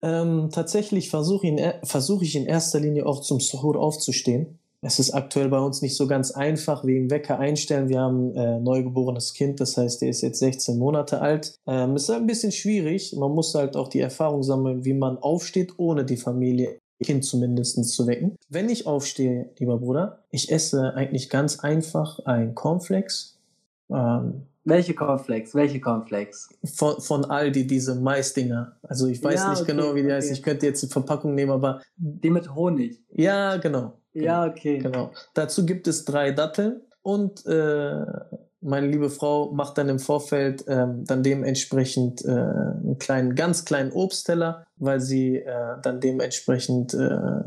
Ähm, 0.00 0.48
tatsächlich 0.52 1.10
versuche 1.10 1.80
versuch 1.84 2.22
ich 2.22 2.36
in 2.36 2.46
erster 2.46 2.80
Linie 2.80 3.06
auch 3.06 3.20
zum 3.20 3.40
Sahur 3.40 3.76
aufzustehen. 3.76 4.58
Es 4.84 4.98
ist 4.98 5.12
aktuell 5.14 5.48
bei 5.48 5.60
uns 5.60 5.80
nicht 5.80 5.96
so 5.96 6.08
ganz 6.08 6.32
einfach 6.32 6.84
wegen 6.84 7.08
Wecker 7.08 7.38
einstellen. 7.38 7.88
Wir 7.88 8.00
haben 8.00 8.32
ein 8.32 8.36
äh, 8.36 8.60
neugeborenes 8.60 9.32
Kind, 9.32 9.60
das 9.60 9.76
heißt, 9.76 10.02
der 10.02 10.08
ist 10.08 10.22
jetzt 10.22 10.40
16 10.40 10.76
Monate 10.76 11.20
alt. 11.20 11.54
Ähm, 11.68 11.94
ist 11.94 12.10
ein 12.10 12.26
bisschen 12.26 12.50
schwierig. 12.50 13.14
Man 13.16 13.30
muss 13.30 13.54
halt 13.54 13.76
auch 13.76 13.86
die 13.86 14.00
Erfahrung 14.00 14.42
sammeln, 14.42 14.84
wie 14.84 14.94
man 14.94 15.18
aufsteht, 15.18 15.74
ohne 15.78 16.04
die 16.04 16.16
Familie 16.16 16.78
Kind 17.02 17.24
zumindest 17.24 17.84
zu 17.84 18.06
wecken. 18.06 18.36
Wenn 18.48 18.68
ich 18.68 18.86
aufstehe, 18.86 19.50
lieber 19.58 19.78
Bruder, 19.78 20.24
ich 20.30 20.50
esse 20.50 20.94
eigentlich 20.94 21.30
ganz 21.30 21.60
einfach 21.60 22.18
ein 22.24 22.54
Cornflakes. 22.54 23.38
Ähm, 23.90 24.46
welche 24.64 24.94
Cornflakes? 24.94 25.54
Welche 25.54 25.80
Cornflakes? 25.80 26.48
Von, 26.64 27.00
von 27.00 27.24
Aldi, 27.24 27.66
diese 27.66 27.96
Maisdinger. 27.96 28.76
Also 28.82 29.08
ich 29.08 29.22
weiß 29.22 29.40
ja, 29.40 29.50
nicht 29.50 29.62
okay, 29.62 29.72
genau, 29.72 29.94
wie 29.94 30.02
die 30.02 30.06
okay. 30.06 30.14
heißt. 30.14 30.30
Ich 30.30 30.42
könnte 30.42 30.66
jetzt 30.66 30.82
die 30.82 30.86
Verpackung 30.86 31.34
nehmen, 31.34 31.50
aber. 31.50 31.82
Die 31.96 32.30
mit 32.30 32.54
Honig. 32.54 33.02
Ja, 33.10 33.56
genau. 33.56 33.94
Ja, 34.14 34.46
okay. 34.46 34.78
Genau. 34.78 35.10
Dazu 35.34 35.66
gibt 35.66 35.86
es 35.88 36.04
drei 36.04 36.32
Datteln 36.32 36.82
und 37.02 37.44
äh, 37.46 38.04
meine 38.60 38.86
liebe 38.86 39.10
Frau 39.10 39.50
macht 39.52 39.76
dann 39.76 39.88
im 39.88 39.98
Vorfeld 39.98 40.64
ähm, 40.68 41.04
dann 41.04 41.22
dementsprechend 41.22 42.24
äh, 42.24 42.30
einen 42.30 42.96
kleinen, 42.98 43.34
ganz 43.34 43.64
kleinen 43.64 43.92
Obstteller, 43.92 44.64
weil 44.76 45.00
sie 45.00 45.38
äh, 45.38 45.76
dann 45.82 46.00
dementsprechend 46.00 46.94
äh, 46.94 47.40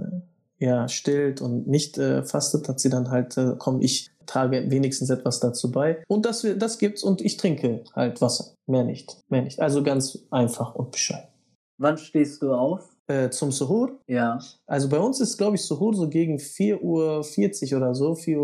ja, 0.60 0.88
stillt 0.88 1.42
und 1.42 1.68
nicht 1.68 1.98
äh, 1.98 2.24
fastet, 2.24 2.68
hat 2.68 2.80
sie 2.80 2.90
dann 2.90 3.12
halt, 3.12 3.38
äh, 3.38 3.56
komm, 3.58 3.82
ich 3.82 4.12
trage 4.26 4.70
wenigstens 4.70 5.10
etwas 5.10 5.40
dazu 5.40 5.72
bei. 5.72 6.04
Und 6.08 6.26
das, 6.26 6.46
das 6.58 6.80
gibt's 6.80 7.04
und 7.04 7.22
ich 7.22 7.38
trinke 7.38 7.84
halt 7.94 8.22
Wasser. 8.22 8.56
Mehr 8.68 8.84
nicht. 8.84 9.18
Mehr 9.30 9.44
nicht. 9.44 9.62
Also 9.62 9.84
ganz 9.84 10.20
einfach 10.32 10.76
und 10.76 10.92
bescheiden. 10.92 11.30
Wann 11.78 11.98
stehst 11.98 12.42
du 12.42 12.54
auf? 12.54 12.95
Äh, 13.08 13.30
zum 13.30 13.52
Suhur? 13.52 14.00
Ja. 14.08 14.40
Also 14.66 14.90
bei 14.90 15.00
uns 15.00 15.20
ist, 15.20 15.38
glaube 15.38 15.56
ich, 15.56 15.64
Suhur 15.64 15.94
so 15.94 16.10
gegen 16.10 16.38
4.40 16.38 17.72
Uhr 17.72 17.78
oder 17.78 17.94
so. 17.94 18.14
4.30 18.14 18.38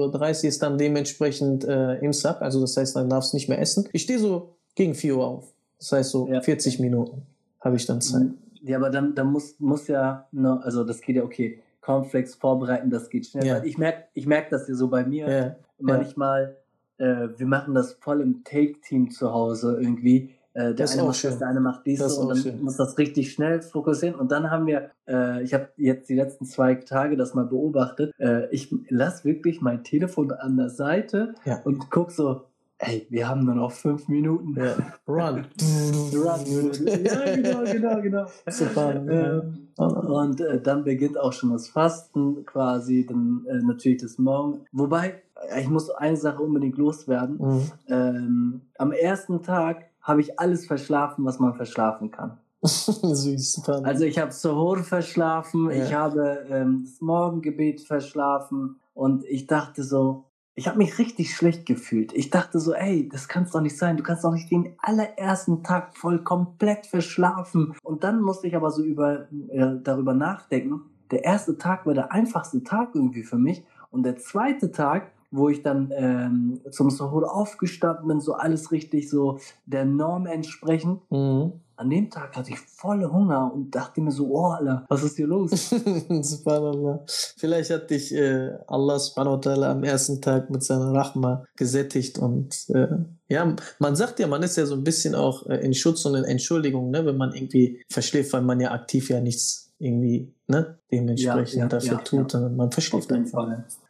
Uhr 0.43 0.49
ist 0.49 0.61
dann 0.61 0.77
dementsprechend 0.77 1.63
äh, 1.63 1.95
im 1.95 2.13
Sack. 2.13 2.41
Also 2.41 2.61
das 2.61 2.77
heißt, 2.77 2.95
dann 2.95 3.09
darfst 3.09 3.33
du 3.33 3.37
nicht 3.37 3.49
mehr 3.49 3.59
essen. 3.59 3.89
Ich 3.91 4.03
stehe 4.03 4.19
so 4.19 4.55
gegen 4.75 4.93
4 4.93 5.17
Uhr 5.17 5.25
auf. 5.25 5.53
Das 5.79 5.91
heißt 5.91 6.11
so 6.11 6.27
ja. 6.27 6.41
40 6.41 6.79
Minuten 6.79 7.23
habe 7.61 7.75
ich 7.75 7.85
dann 7.85 8.01
Zeit. 8.01 8.27
Ja, 8.61 8.77
aber 8.77 8.89
dann, 8.89 9.15
dann 9.15 9.31
muss, 9.31 9.59
muss 9.59 9.87
ja, 9.87 10.27
ne, 10.31 10.59
also 10.63 10.83
das 10.83 11.01
geht 11.01 11.15
ja 11.15 11.23
okay. 11.23 11.61
Cornflakes 11.81 12.35
vorbereiten, 12.35 12.91
das 12.91 13.09
geht 13.09 13.25
schnell. 13.25 13.45
Ja. 13.45 13.63
Ich 13.63 13.77
merke 13.77 14.03
ich 14.13 14.27
merk 14.27 14.49
das 14.51 14.67
ja 14.67 14.75
so 14.75 14.87
bei 14.87 15.03
mir. 15.03 15.27
Ja. 15.29 15.55
Manchmal, 15.79 16.57
äh, 16.97 17.29
wir 17.35 17.47
machen 17.47 17.73
das 17.73 17.93
voll 17.93 18.21
im 18.21 18.43
Take-Team 18.43 19.09
zu 19.09 19.33
Hause 19.33 19.79
irgendwie 19.81 20.35
äh, 20.53 20.73
der 20.73 20.89
eine 20.89 21.03
macht 21.03 21.23
das, 21.23 21.39
der 21.39 21.47
eine 21.47 21.59
macht 21.61 21.85
dies 21.85 21.99
das 21.99 22.15
so 22.15 22.21
und 22.21 22.29
dann 22.29 22.37
schön. 22.37 22.61
muss 22.61 22.75
das 22.75 22.97
richtig 22.97 23.31
schnell 23.31 23.61
fokussieren. 23.61 24.15
Und 24.15 24.31
dann 24.31 24.51
haben 24.51 24.67
wir, 24.67 24.91
äh, 25.07 25.41
ich 25.43 25.53
habe 25.53 25.69
jetzt 25.77 26.09
die 26.09 26.15
letzten 26.15 26.45
zwei 26.45 26.75
Tage 26.75 27.15
das 27.15 27.33
mal 27.33 27.45
beobachtet. 27.45 28.13
Äh, 28.19 28.49
ich 28.51 28.73
lasse 28.89 29.23
wirklich 29.23 29.61
mein 29.61 29.83
Telefon 29.83 30.31
an 30.31 30.57
der 30.57 30.69
Seite 30.69 31.35
ja. 31.45 31.61
und 31.63 31.89
guck 31.89 32.11
so, 32.11 32.41
ey, 32.79 33.07
wir 33.09 33.29
haben 33.29 33.45
nur 33.45 33.55
noch 33.55 33.71
fünf 33.71 34.07
Minuten. 34.09 34.55
Ja. 34.57 34.75
Run. 35.07 35.45
Run. 36.13 36.71
ja, 37.03 37.35
genau, 37.35 37.63
genau, 37.63 38.01
genau. 38.01 38.25
Super. 38.47 38.95
Ähm, 38.95 39.69
und 39.77 40.41
äh, 40.41 40.61
dann 40.61 40.83
beginnt 40.83 41.17
auch 41.17 41.31
schon 41.31 41.51
das 41.51 41.69
Fasten 41.69 42.45
quasi, 42.45 43.05
dann 43.05 43.45
äh, 43.47 43.57
natürlich 43.63 44.01
das 44.01 44.17
Morgen. 44.17 44.65
Wobei, 44.71 45.21
ich 45.59 45.69
muss 45.69 45.89
eine 45.89 46.17
Sache 46.17 46.43
unbedingt 46.43 46.77
loswerden. 46.77 47.37
Mhm. 47.37 47.71
Ähm, 47.87 48.61
am 48.77 48.91
ersten 48.91 49.41
Tag 49.43 49.90
habe 50.01 50.21
ich 50.21 50.39
alles 50.39 50.65
verschlafen, 50.65 51.25
was 51.25 51.39
man 51.39 51.55
verschlafen 51.55 52.11
kann. 52.11 52.37
Süß. 52.63 53.67
Also 53.83 54.05
ich 54.05 54.19
habe 54.19 54.31
Sohor 54.31 54.77
verschlafen, 54.83 55.69
ja. 55.71 55.83
ich 55.83 55.93
habe 55.93 56.45
ähm, 56.49 56.83
das 56.85 57.01
Morgengebet 57.01 57.81
verschlafen 57.81 58.79
und 58.93 59.25
ich 59.25 59.47
dachte 59.47 59.83
so, 59.83 60.25
ich 60.53 60.67
habe 60.67 60.77
mich 60.77 60.99
richtig 60.99 61.35
schlecht 61.35 61.65
gefühlt. 61.65 62.13
Ich 62.13 62.29
dachte 62.29 62.59
so, 62.59 62.73
ey, 62.73 63.07
das 63.09 63.27
kann 63.27 63.43
es 63.43 63.51
doch 63.51 63.61
nicht 63.61 63.77
sein. 63.77 63.97
Du 63.97 64.03
kannst 64.03 64.23
doch 64.23 64.33
nicht 64.33 64.51
den 64.51 64.75
allerersten 64.79 65.63
Tag 65.63 65.97
voll 65.97 66.23
komplett 66.23 66.85
verschlafen. 66.85 67.73
Und 67.83 68.03
dann 68.03 68.21
musste 68.21 68.47
ich 68.47 68.55
aber 68.55 68.69
so 68.69 68.83
über, 68.83 69.27
äh, 69.49 69.77
darüber 69.81 70.13
nachdenken. 70.13 70.81
Der 71.09 71.23
erste 71.23 71.57
Tag 71.57 71.85
war 71.85 71.93
der 71.93 72.11
einfachste 72.11 72.63
Tag 72.63 72.89
irgendwie 72.93 73.23
für 73.23 73.37
mich. 73.37 73.63
Und 73.91 74.03
der 74.03 74.17
zweite 74.17 74.71
Tag 74.71 75.11
wo 75.31 75.47
ich 75.49 75.63
dann 75.63 75.91
ähm, 75.95 76.61
zum 76.71 76.89
Sahur 76.89 77.33
aufgestanden 77.33 78.07
bin, 78.07 78.19
so 78.19 78.33
alles 78.33 78.71
richtig 78.71 79.09
so 79.09 79.39
der 79.65 79.85
Norm 79.85 80.25
entsprechend. 80.25 80.99
Mhm. 81.09 81.53
An 81.77 81.89
dem 81.89 82.11
Tag 82.11 82.35
hatte 82.35 82.51
ich 82.51 82.59
voll 82.59 83.03
Hunger 83.05 83.51
und 83.51 83.71
dachte 83.73 84.01
mir 84.01 84.11
so, 84.11 84.27
oh 84.27 84.49
Alter, 84.49 84.85
was 84.87 85.01
ist 85.01 85.15
hier 85.15 85.25
los? 85.25 85.49
Subhanallah. 86.21 87.03
Vielleicht 87.37 87.71
hat 87.71 87.89
dich 87.89 88.13
äh, 88.13 88.51
Allah 88.67 88.99
subhanahu 88.99 89.37
wa 89.37 89.39
ta'ala 89.39 89.71
am 89.71 89.83
ersten 89.83 90.21
Tag 90.21 90.51
mit 90.51 90.63
seiner 90.63 90.93
Rahma 90.93 91.43
gesättigt 91.55 92.19
und 92.19 92.69
äh, 92.69 92.87
ja, 93.29 93.55
man 93.79 93.95
sagt 93.95 94.19
ja, 94.19 94.27
man 94.27 94.43
ist 94.43 94.57
ja 94.57 94.65
so 94.67 94.75
ein 94.75 94.83
bisschen 94.83 95.15
auch 95.15 95.47
äh, 95.47 95.55
in 95.65 95.73
Schutz 95.73 96.05
und 96.05 96.13
in 96.13 96.25
Entschuldigung, 96.25 96.91
ne, 96.91 97.03
wenn 97.05 97.17
man 97.17 97.33
irgendwie 97.33 97.81
verschläft, 97.89 98.33
weil 98.33 98.43
man 98.43 98.59
ja 98.59 98.71
aktiv 98.71 99.09
ja 99.09 99.19
nichts 99.19 99.73
irgendwie 99.79 100.31
ne, 100.47 100.77
dementsprechend 100.91 101.55
ja, 101.55 101.63
ja, 101.63 101.67
dafür 101.67 101.93
ja, 101.93 101.97
tut, 102.03 102.33
man 102.33 102.71
verschläft 102.71 103.11
einfach. 103.11 103.47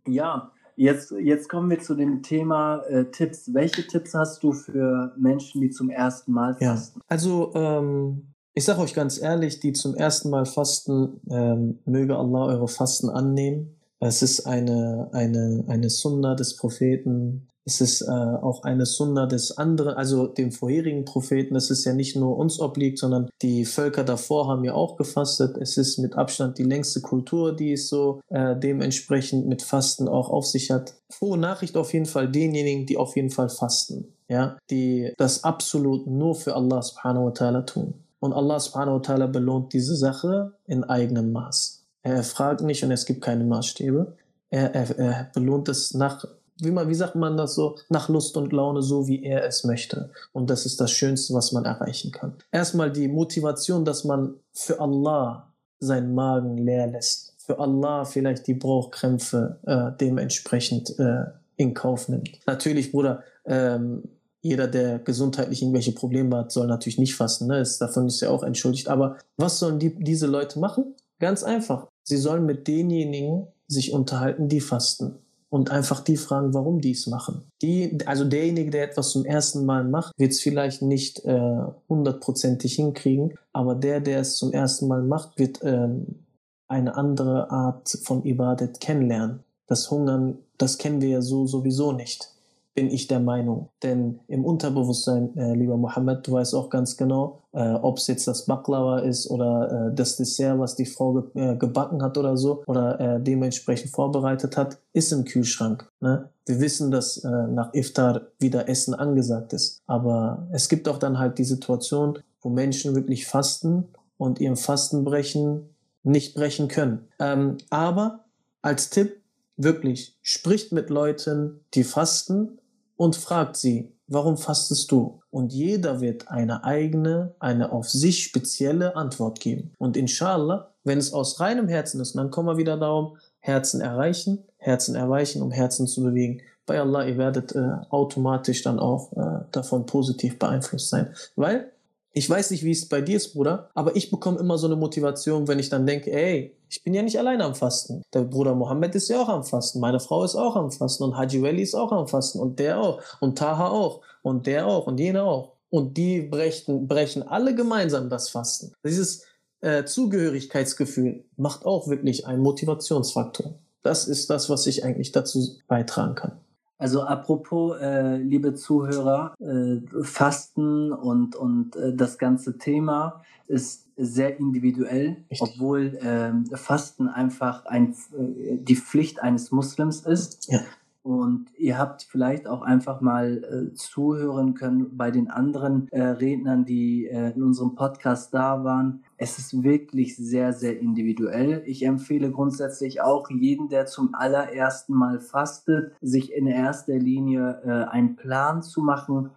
Ja, 0.07 0.51
Jetzt, 0.81 1.11
jetzt 1.11 1.47
kommen 1.47 1.69
wir 1.69 1.79
zu 1.79 1.93
dem 1.93 2.23
Thema 2.23 2.79
äh, 2.89 3.05
Tipps. 3.11 3.53
Welche 3.53 3.85
Tipps 3.85 4.15
hast 4.15 4.41
du 4.41 4.51
für 4.51 5.13
Menschen, 5.15 5.61
die 5.61 5.69
zum 5.69 5.91
ersten 5.91 6.31
Mal 6.31 6.55
fasten? 6.55 6.99
Ja. 6.99 7.05
Also, 7.07 7.51
ähm, 7.53 8.33
ich 8.55 8.65
sage 8.65 8.81
euch 8.81 8.95
ganz 8.95 9.21
ehrlich, 9.21 9.59
die 9.59 9.73
zum 9.73 9.93
ersten 9.93 10.31
Mal 10.31 10.47
fasten, 10.47 11.21
ähm, 11.29 11.77
möge 11.85 12.15
Allah 12.15 12.45
eure 12.47 12.67
Fasten 12.67 13.11
annehmen. 13.11 13.79
Es 14.01 14.21
ist 14.21 14.47
eine, 14.47 15.09
eine, 15.13 15.63
eine 15.67 15.89
Sunna 15.89 16.35
des 16.35 16.57
Propheten, 16.57 17.47
es 17.63 17.79
ist 17.79 18.01
äh, 18.01 18.09
auch 18.09 18.63
eine 18.63 18.85
Sunna 18.85 19.27
des 19.27 19.57
anderen, 19.57 19.93
also 19.93 20.25
dem 20.25 20.51
vorherigen 20.51 21.05
Propheten. 21.05 21.55
Es 21.55 21.69
ist 21.69 21.85
ja 21.85 21.93
nicht 21.93 22.15
nur 22.15 22.37
uns 22.37 22.59
obliegt, 22.59 22.97
sondern 22.97 23.29
die 23.41 23.65
Völker 23.65 24.03
davor 24.03 24.47
haben 24.47 24.63
ja 24.63 24.73
auch 24.73 24.97
gefastet. 24.97 25.57
Es 25.57 25.77
ist 25.77 25.99
mit 25.99 26.15
Abstand 26.15 26.57
die 26.57 26.63
längste 26.63 27.01
Kultur, 27.01 27.55
die 27.55 27.73
es 27.73 27.87
so 27.87 28.21
äh, 28.29 28.55
dementsprechend 28.57 29.47
mit 29.47 29.61
Fasten 29.61 30.07
auch 30.07 30.29
auf 30.29 30.47
sich 30.47 30.71
hat. 30.71 30.95
Frohe 31.11 31.37
Nachricht 31.37 31.77
auf 31.77 31.93
jeden 31.93 32.07
Fall 32.07 32.31
denjenigen, 32.31 32.87
die 32.87 32.97
auf 32.97 33.15
jeden 33.15 33.29
Fall 33.29 33.49
fasten, 33.49 34.13
ja, 34.27 34.57
die 34.71 35.13
das 35.17 35.43
absolut 35.43 36.07
nur 36.07 36.33
für 36.33 36.55
Allah 36.55 36.81
subhanahu 36.81 37.25
wa 37.25 37.31
ta'ala 37.31 37.65
tun. 37.65 37.93
Und 38.19 38.33
Allah 38.33 38.59
subhanahu 38.59 38.95
wa 38.95 39.01
ta'ala 39.01 39.27
belohnt 39.27 39.73
diese 39.73 39.95
Sache 39.95 40.53
in 40.65 40.83
eigenem 40.83 41.31
Maß. 41.31 41.80
Er 42.03 42.23
fragt 42.23 42.61
nicht 42.61 42.83
und 42.83 42.91
es 42.91 43.05
gibt 43.05 43.21
keine 43.21 43.43
Maßstäbe. 43.43 44.15
Er, 44.49 44.75
er, 44.75 44.97
er 44.97 45.31
belohnt 45.33 45.69
es 45.69 45.93
nach 45.93 46.25
wie, 46.61 46.71
man, 46.71 46.87
wie 46.87 46.95
sagt 46.95 47.15
man 47.15 47.37
das 47.37 47.55
so, 47.55 47.77
nach 47.89 48.07
Lust 48.07 48.37
und 48.37 48.53
Laune, 48.53 48.81
so 48.81 49.07
wie 49.07 49.23
er 49.23 49.45
es 49.45 49.63
möchte. 49.63 50.11
Und 50.31 50.49
das 50.49 50.65
ist 50.65 50.79
das 50.79 50.91
Schönste, 50.91 51.33
was 51.33 51.51
man 51.51 51.65
erreichen 51.65 52.11
kann. 52.11 52.35
Erstmal 52.51 52.91
die 52.91 53.07
Motivation, 53.07 53.83
dass 53.83 54.03
man 54.03 54.35
für 54.53 54.79
Allah 54.79 55.51
seinen 55.79 56.13
Magen 56.13 56.57
leer 56.57 56.87
lässt. 56.87 57.33
Für 57.39 57.59
Allah 57.59 58.05
vielleicht 58.05 58.45
die 58.45 58.53
Brauchkrämpfe 58.53 59.57
äh, 59.65 59.97
dementsprechend 59.99 60.97
äh, 60.99 61.23
in 61.57 61.73
Kauf 61.73 62.07
nimmt. 62.07 62.39
Natürlich, 62.45 62.91
Bruder, 62.91 63.23
ähm, 63.45 64.03
jeder, 64.41 64.67
der 64.67 64.99
gesundheitlich 64.99 65.61
irgendwelche 65.61 65.91
Probleme 65.91 66.37
hat, 66.37 66.51
soll 66.51 66.67
natürlich 66.67 66.99
nicht 66.99 67.15
fasten. 67.15 67.47
Ne? 67.47 67.59
Ist, 67.59 67.79
davon 67.79 68.07
ist 68.07 68.21
er 68.21 68.31
auch 68.31 68.43
entschuldigt. 68.43 68.87
Aber 68.87 69.17
was 69.37 69.59
sollen 69.59 69.79
die, 69.79 69.95
diese 69.95 70.27
Leute 70.27 70.59
machen? 70.59 70.95
Ganz 71.21 71.43
einfach. 71.43 71.87
Sie 72.03 72.17
sollen 72.17 72.47
mit 72.47 72.67
denjenigen 72.67 73.47
sich 73.67 73.93
unterhalten, 73.93 74.49
die 74.49 74.59
fasten 74.59 75.19
und 75.49 75.69
einfach 75.69 76.03
die 76.03 76.17
fragen, 76.17 76.55
warum 76.55 76.81
die 76.81 76.91
es 76.91 77.05
machen. 77.05 77.43
Die, 77.61 77.99
also 78.07 78.25
derjenige, 78.25 78.71
der 78.71 78.85
etwas 78.85 79.11
zum 79.11 79.23
ersten 79.23 79.65
Mal 79.65 79.83
macht, 79.83 80.13
wird 80.17 80.31
es 80.31 80.41
vielleicht 80.41 80.81
nicht 80.81 81.23
äh, 81.23 81.57
hundertprozentig 81.87 82.73
hinkriegen, 82.73 83.35
aber 83.53 83.75
der, 83.75 83.99
der 83.99 84.21
es 84.21 84.37
zum 84.37 84.51
ersten 84.51 84.87
Mal 84.87 85.03
macht, 85.03 85.37
wird 85.37 85.59
ähm, 85.63 86.25
eine 86.67 86.95
andere 86.95 87.51
Art 87.51 87.89
von 88.03 88.25
Ibadet 88.25 88.79
kennenlernen. 88.79 89.43
Das 89.67 89.91
Hungern, 89.91 90.39
das 90.57 90.79
kennen 90.79 91.01
wir 91.01 91.09
ja 91.09 91.21
so 91.21 91.45
sowieso 91.45 91.91
nicht 91.91 92.30
bin 92.73 92.89
ich 92.89 93.07
der 93.07 93.19
Meinung. 93.19 93.69
Denn 93.83 94.19
im 94.27 94.45
Unterbewusstsein, 94.45 95.35
äh, 95.37 95.53
lieber 95.53 95.77
Mohammed, 95.77 96.25
du 96.25 96.33
weißt 96.33 96.55
auch 96.55 96.69
ganz 96.69 96.95
genau, 96.95 97.41
äh, 97.51 97.73
ob 97.73 97.97
es 97.97 98.07
jetzt 98.07 98.27
das 98.27 98.45
Baklava 98.45 98.99
ist 98.99 99.29
oder 99.29 99.89
äh, 99.89 99.95
das 99.95 100.15
Dessert, 100.15 100.57
was 100.59 100.75
die 100.75 100.85
Frau 100.85 101.13
ge 101.13 101.51
äh, 101.51 101.55
gebacken 101.57 102.01
hat 102.01 102.17
oder 102.17 102.37
so, 102.37 102.63
oder 102.67 102.99
äh, 102.99 103.21
dementsprechend 103.21 103.91
vorbereitet 103.91 104.55
hat, 104.55 104.77
ist 104.93 105.11
im 105.11 105.25
Kühlschrank. 105.25 105.89
Ne? 105.99 106.29
Wir 106.45 106.59
wissen, 106.61 106.91
dass 106.91 107.17
äh, 107.17 107.29
nach 107.29 107.73
Iftar 107.73 108.27
wieder 108.39 108.69
Essen 108.69 108.93
angesagt 108.93 109.53
ist. 109.53 109.81
Aber 109.85 110.47
es 110.51 110.69
gibt 110.69 110.87
auch 110.87 110.97
dann 110.97 111.19
halt 111.19 111.37
die 111.37 111.43
Situation, 111.43 112.19
wo 112.41 112.49
Menschen 112.49 112.95
wirklich 112.95 113.27
fasten 113.27 113.89
und 114.17 114.39
ihrem 114.39 114.55
Fastenbrechen 114.55 115.75
nicht 116.03 116.35
brechen 116.35 116.67
können. 116.67 117.07
Ähm, 117.19 117.57
aber 117.69 118.25
als 118.61 118.89
Tipp, 118.89 119.17
wirklich, 119.57 120.17
spricht 120.21 120.71
mit 120.71 120.89
Leuten, 120.89 121.65
die 121.73 121.83
fasten 121.83 122.59
und 123.01 123.15
fragt 123.15 123.57
sie, 123.57 123.91
warum 124.05 124.37
fastest 124.37 124.91
du? 124.91 125.21
Und 125.31 125.53
jeder 125.53 126.01
wird 126.01 126.27
eine 126.27 126.63
eigene, 126.63 127.33
eine 127.39 127.71
auf 127.71 127.89
sich 127.89 128.21
spezielle 128.21 128.95
Antwort 128.95 129.39
geben. 129.39 129.73
Und 129.79 129.97
inshallah, 129.97 130.69
wenn 130.83 130.99
es 130.99 131.11
aus 131.11 131.39
reinem 131.39 131.67
Herzen 131.67 131.99
ist, 131.99 132.15
dann 132.15 132.29
kommen 132.29 132.49
wir 132.49 132.57
wieder 132.57 132.77
darum, 132.77 133.17
Herzen 133.39 133.81
erreichen, 133.81 134.43
Herzen 134.57 134.93
erweichen, 134.93 135.41
um 135.41 135.49
Herzen 135.49 135.87
zu 135.87 136.03
bewegen. 136.03 136.41
Bei 136.67 136.79
Allah, 136.79 137.03
ihr 137.05 137.17
werdet 137.17 137.55
äh, 137.55 137.71
automatisch 137.89 138.61
dann 138.61 138.77
auch 138.77 139.11
äh, 139.13 139.45
davon 139.51 139.87
positiv 139.87 140.37
beeinflusst 140.37 140.89
sein. 140.89 141.07
Weil 141.35 141.70
ich 142.13 142.29
weiß 142.29 142.51
nicht, 142.51 142.63
wie 142.63 142.71
es 142.71 142.89
bei 142.89 143.01
dir 143.01 143.17
ist, 143.17 143.33
Bruder, 143.33 143.69
aber 143.73 143.95
ich 143.95 144.11
bekomme 144.11 144.39
immer 144.39 144.57
so 144.57 144.67
eine 144.67 144.75
Motivation, 144.75 145.47
wenn 145.47 145.59
ich 145.59 145.69
dann 145.69 145.85
denke, 145.85 146.11
ey, 146.11 146.55
ich 146.69 146.83
bin 146.83 146.93
ja 146.93 147.01
nicht 147.01 147.17
alleine 147.17 147.45
am 147.45 147.55
Fasten. 147.55 148.01
Der 148.13 148.21
Bruder 148.21 148.55
Mohammed 148.55 148.95
ist 148.95 149.09
ja 149.09 149.21
auch 149.21 149.29
am 149.29 149.43
Fasten, 149.43 149.79
meine 149.79 149.99
Frau 149.99 150.23
ist 150.23 150.35
auch 150.35 150.55
am 150.55 150.71
Fasten 150.71 151.03
und 151.03 151.17
Haji 151.17 151.41
Weli 151.41 151.61
ist 151.61 151.75
auch 151.75 151.91
am 151.91 152.07
Fasten 152.07 152.39
und 152.39 152.59
der 152.59 152.79
auch 152.79 153.01
und 153.19 153.37
Taha 153.37 153.69
auch 153.69 154.01
und 154.21 154.45
der 154.47 154.67
auch 154.67 154.87
und 154.87 154.99
jener 154.99 155.23
auch. 155.23 155.53
Und 155.69 155.95
die 155.95 156.21
brechen, 156.21 156.87
brechen 156.87 157.23
alle 157.23 157.55
gemeinsam 157.55 158.09
das 158.09 158.29
Fasten. 158.29 158.73
Dieses 158.85 159.23
äh, 159.61 159.85
Zugehörigkeitsgefühl 159.85 161.23
macht 161.37 161.65
auch 161.65 161.87
wirklich 161.87 162.27
einen 162.27 162.41
Motivationsfaktor. 162.41 163.53
Das 163.81 164.07
ist 164.07 164.29
das, 164.29 164.49
was 164.49 164.67
ich 164.67 164.83
eigentlich 164.83 165.13
dazu 165.13 165.59
beitragen 165.67 166.15
kann. 166.15 166.41
Also 166.81 167.03
apropos, 167.03 167.77
äh, 167.79 168.17
liebe 168.17 168.55
Zuhörer, 168.55 169.35
äh, 169.39 169.81
Fasten 170.01 170.91
und, 170.91 171.35
und 171.35 171.75
äh, 171.75 171.95
das 171.95 172.17
ganze 172.17 172.57
Thema 172.57 173.21
ist 173.45 173.87
sehr 173.97 174.39
individuell, 174.39 175.17
Richtig. 175.29 175.41
obwohl 175.41 175.99
ähm, 176.01 176.47
Fasten 176.55 177.07
einfach 177.07 177.65
ein, 177.67 177.91
äh, 178.17 178.57
die 178.57 178.75
Pflicht 178.75 179.21
eines 179.21 179.51
Muslims 179.51 180.07
ist. 180.07 180.47
Ja. 180.51 180.61
Und 181.03 181.47
ihr 181.57 181.79
habt 181.79 182.03
vielleicht 182.03 182.47
auch 182.47 182.61
einfach 182.61 183.01
mal 183.01 183.43
äh, 183.43 183.73
zuhören 183.73 184.53
können 184.53 184.95
bei 184.95 185.09
den 185.09 185.31
anderen 185.31 185.87
äh, 185.91 186.01
Rednern, 186.01 186.63
die 186.63 187.07
äh, 187.07 187.31
in 187.31 187.41
unserem 187.41 187.73
Podcast 187.73 188.33
da 188.35 188.63
waren. 188.63 189.03
Es 189.17 189.39
ist 189.39 189.63
wirklich 189.63 190.15
sehr, 190.15 190.53
sehr 190.53 190.79
individuell. 190.79 191.63
Ich 191.65 191.83
empfehle 191.83 192.29
grundsätzlich 192.29 193.01
auch 193.01 193.31
jeden, 193.31 193.67
der 193.67 193.87
zum 193.87 194.13
allerersten 194.13 194.93
Mal 194.93 195.19
fastet, 195.19 195.93
sich 196.01 196.33
in 196.33 196.45
erster 196.45 196.99
Linie 196.99 197.61
äh, 197.65 197.89
einen 197.89 198.15
Plan 198.15 198.61
zu 198.61 198.81
machen, 198.81 199.31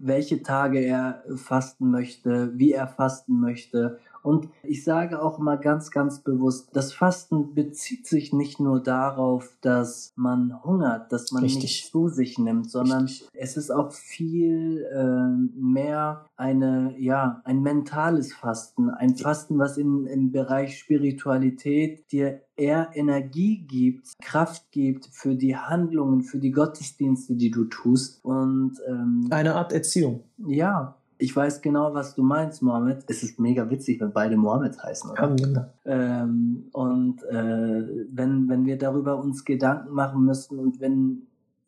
welche 0.00 0.42
Tage 0.42 0.80
er 0.80 1.22
fasten 1.36 1.90
möchte, 1.90 2.58
wie 2.58 2.72
er 2.72 2.88
fasten 2.88 3.40
möchte 3.40 3.98
und 4.22 4.48
ich 4.62 4.84
sage 4.84 5.22
auch 5.22 5.38
mal 5.38 5.58
ganz, 5.58 5.90
ganz 5.90 6.20
bewusst, 6.20 6.68
das 6.72 6.92
Fasten 6.92 7.54
bezieht 7.54 8.06
sich 8.06 8.32
nicht 8.32 8.60
nur 8.60 8.82
darauf, 8.82 9.56
dass 9.60 10.12
man 10.16 10.62
hungert, 10.62 11.12
dass 11.12 11.32
man 11.32 11.42
Richtig. 11.42 11.62
nicht 11.62 11.90
zu 11.90 12.08
sich 12.08 12.38
nimmt, 12.38 12.70
sondern 12.70 13.02
Richtig. 13.04 13.28
es 13.32 13.56
ist 13.56 13.70
auch 13.70 13.92
viel 13.92 14.86
äh, 14.92 15.58
mehr 15.58 16.26
eine, 16.36 16.94
ja, 16.98 17.40
ein 17.44 17.62
mentales 17.62 18.32
Fasten, 18.32 18.90
ein 18.90 19.16
Fasten, 19.16 19.58
was 19.58 19.78
in, 19.78 20.06
im 20.06 20.32
Bereich 20.32 20.78
Spiritualität 20.78 22.10
dir 22.12 22.42
eher 22.56 22.90
Energie 22.94 23.58
gibt, 23.58 24.12
Kraft 24.22 24.70
gibt 24.70 25.06
für 25.06 25.34
die 25.34 25.56
Handlungen, 25.56 26.22
für 26.22 26.38
die 26.38 26.50
Gottesdienste, 26.50 27.34
die 27.34 27.50
du 27.50 27.64
tust. 27.64 28.22
Und 28.22 28.78
ähm, 28.86 29.26
eine 29.30 29.54
Art 29.54 29.72
Erziehung. 29.72 30.24
Ja, 30.36 30.99
ich 31.20 31.34
weiß 31.34 31.60
genau, 31.62 31.94
was 31.94 32.14
du 32.14 32.22
meinst, 32.22 32.62
Mohammed. 32.62 33.04
Es 33.08 33.22
ist 33.22 33.38
mega 33.38 33.68
witzig, 33.70 34.00
wenn 34.00 34.12
beide 34.12 34.36
Mohammed 34.36 34.82
heißen, 34.82 35.10
oder? 35.10 35.36
Ja, 35.36 35.70
ähm, 35.84 36.68
und 36.72 37.22
äh, 37.24 38.06
wenn, 38.10 38.48
wenn 38.48 38.64
wir 38.64 38.78
darüber 38.78 39.18
uns 39.18 39.44
Gedanken 39.44 39.94
machen 39.94 40.24
müssen 40.24 40.58
und 40.58 40.80
wenn 40.80 41.26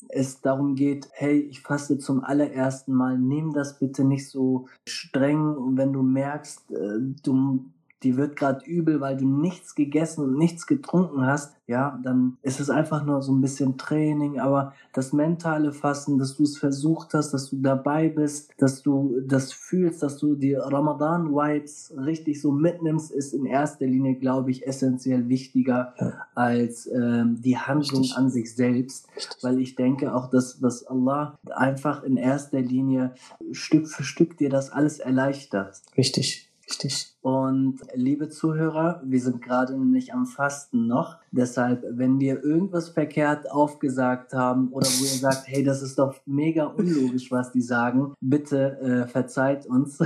es 0.08 0.40
darum 0.40 0.74
geht, 0.74 1.08
hey, 1.12 1.38
ich 1.38 1.60
faste 1.60 1.98
zum 1.98 2.24
allerersten 2.24 2.92
Mal, 2.92 3.18
nimm 3.18 3.52
das 3.52 3.78
bitte 3.78 4.04
nicht 4.04 4.28
so 4.28 4.66
streng 4.86 5.54
und 5.54 5.76
wenn 5.76 5.92
du 5.92 6.02
merkst, 6.02 6.70
äh, 6.72 6.98
du 7.22 7.64
die 8.02 8.16
wird 8.16 8.36
gerade 8.36 8.64
übel, 8.64 9.00
weil 9.00 9.16
du 9.16 9.26
nichts 9.26 9.74
gegessen 9.74 10.24
und 10.24 10.38
nichts 10.38 10.66
getrunken 10.66 11.26
hast, 11.26 11.54
ja, 11.66 11.98
dann 12.02 12.36
ist 12.42 12.60
es 12.60 12.70
einfach 12.70 13.04
nur 13.04 13.22
so 13.22 13.32
ein 13.32 13.40
bisschen 13.40 13.78
Training, 13.78 14.40
aber 14.40 14.74
das 14.92 15.12
mentale 15.12 15.72
Fassen, 15.72 16.18
dass 16.18 16.36
du 16.36 16.42
es 16.42 16.58
versucht 16.58 17.14
hast, 17.14 17.32
dass 17.32 17.50
du 17.50 17.56
dabei 17.56 18.08
bist, 18.08 18.52
dass 18.58 18.82
du 18.82 19.20
das 19.26 19.52
fühlst, 19.52 20.02
dass 20.02 20.18
du 20.18 20.34
die 20.34 20.54
Ramadan-Vibes 20.54 21.94
richtig 21.96 22.40
so 22.40 22.50
mitnimmst, 22.52 23.12
ist 23.12 23.32
in 23.32 23.46
erster 23.46 23.86
Linie, 23.86 24.16
glaube 24.16 24.50
ich, 24.50 24.66
essentiell 24.66 25.28
wichtiger 25.28 25.94
ja. 25.98 26.26
als 26.34 26.86
ähm, 26.88 27.40
die 27.40 27.56
Handlung 27.56 28.02
Richtig. 28.02 28.18
an 28.18 28.30
sich 28.30 28.54
selbst, 28.54 29.08
Richtig. 29.16 29.42
weil 29.42 29.60
ich 29.60 29.74
denke 29.76 30.14
auch, 30.14 30.28
dass, 30.28 30.58
dass 30.58 30.84
Allah 30.86 31.38
einfach 31.46 32.02
in 32.02 32.16
erster 32.16 32.60
Linie 32.60 33.14
Stück 33.52 33.88
für 33.88 34.04
Stück 34.04 34.36
dir 34.36 34.50
das 34.50 34.70
alles 34.70 34.98
erleichtert. 34.98 35.80
Richtig. 35.96 36.50
Richtig. 36.68 37.11
Und 37.22 37.78
liebe 37.94 38.28
Zuhörer, 38.28 39.00
wir 39.04 39.20
sind 39.20 39.42
gerade 39.42 39.78
nicht 39.78 40.12
am 40.12 40.26
Fasten 40.26 40.88
noch. 40.88 41.18
Deshalb, 41.30 41.84
wenn 41.88 42.18
wir 42.18 42.42
irgendwas 42.42 42.88
verkehrt 42.88 43.48
aufgesagt 43.50 44.34
haben 44.34 44.68
oder 44.72 44.86
wo 44.86 45.04
ihr 45.04 45.20
sagt, 45.20 45.46
hey, 45.46 45.62
das 45.62 45.82
ist 45.82 46.00
doch 46.00 46.16
mega 46.26 46.64
unlogisch, 46.64 47.30
was 47.30 47.52
die 47.52 47.62
sagen, 47.62 48.14
bitte 48.20 48.80
äh, 48.80 49.06
verzeiht 49.06 49.66
uns. 49.66 50.00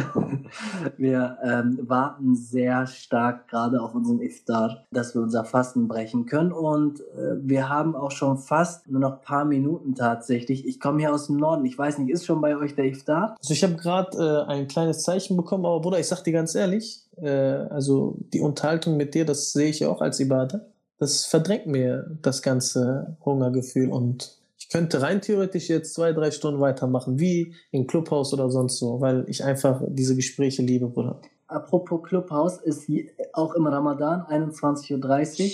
wir 0.98 1.38
ähm, 1.42 1.78
warten 1.82 2.36
sehr 2.36 2.86
stark 2.86 3.48
gerade 3.48 3.80
auf 3.80 3.94
unseren 3.94 4.20
Iftar, 4.20 4.84
dass 4.92 5.14
wir 5.14 5.22
unser 5.22 5.44
Fasten 5.44 5.88
brechen 5.88 6.26
können. 6.26 6.52
Und 6.52 7.00
äh, 7.00 7.36
wir 7.40 7.70
haben 7.70 7.96
auch 7.96 8.10
schon 8.10 8.36
fast 8.36 8.88
nur 8.90 9.00
noch 9.00 9.12
ein 9.14 9.22
paar 9.22 9.46
Minuten 9.46 9.94
tatsächlich. 9.94 10.66
Ich 10.66 10.80
komme 10.80 11.00
hier 11.00 11.14
aus 11.14 11.28
dem 11.28 11.38
Norden. 11.38 11.64
Ich 11.64 11.78
weiß 11.78 11.96
nicht, 11.96 12.10
ist 12.10 12.26
schon 12.26 12.42
bei 12.42 12.58
euch 12.58 12.74
der 12.74 12.84
Iftar? 12.84 13.36
Also 13.40 13.54
ich 13.54 13.64
habe 13.64 13.76
gerade 13.76 14.44
äh, 14.48 14.52
ein 14.52 14.68
kleines 14.68 15.02
Zeichen 15.02 15.34
bekommen, 15.38 15.64
aber 15.64 15.80
Bruder, 15.80 15.98
ich 15.98 16.08
sag 16.08 16.22
dir 16.22 16.32
ganz 16.32 16.54
ehrlich, 16.54 17.05
äh, 17.20 17.28
also 17.28 18.16
die 18.32 18.40
Unterhaltung 18.40 18.96
mit 18.96 19.14
dir, 19.14 19.24
das 19.24 19.52
sehe 19.52 19.68
ich 19.68 19.84
auch 19.86 20.00
als 20.00 20.20
Ibade. 20.20 20.70
Das 20.98 21.26
verdrängt 21.26 21.66
mir 21.66 22.18
das 22.22 22.42
ganze 22.42 23.16
Hungergefühl 23.24 23.90
und 23.90 24.38
ich 24.58 24.70
könnte 24.70 25.02
rein 25.02 25.20
theoretisch 25.20 25.68
jetzt 25.68 25.94
zwei, 25.94 26.12
drei 26.12 26.30
Stunden 26.30 26.60
weitermachen, 26.60 27.20
wie 27.20 27.54
im 27.70 27.86
Clubhaus 27.86 28.32
oder 28.32 28.50
sonst 28.50 28.78
so, 28.78 29.00
weil 29.00 29.24
ich 29.28 29.44
einfach 29.44 29.80
diese 29.86 30.16
Gespräche 30.16 30.62
liebe, 30.62 30.88
Bruder. 30.88 31.20
Apropos 31.46 32.02
Clubhaus, 32.02 32.58
ist 32.58 32.90
auch 33.32 33.54
im 33.54 33.66
Ramadan 33.66 34.22
21.30 34.22 34.92
Uhr 34.94 35.50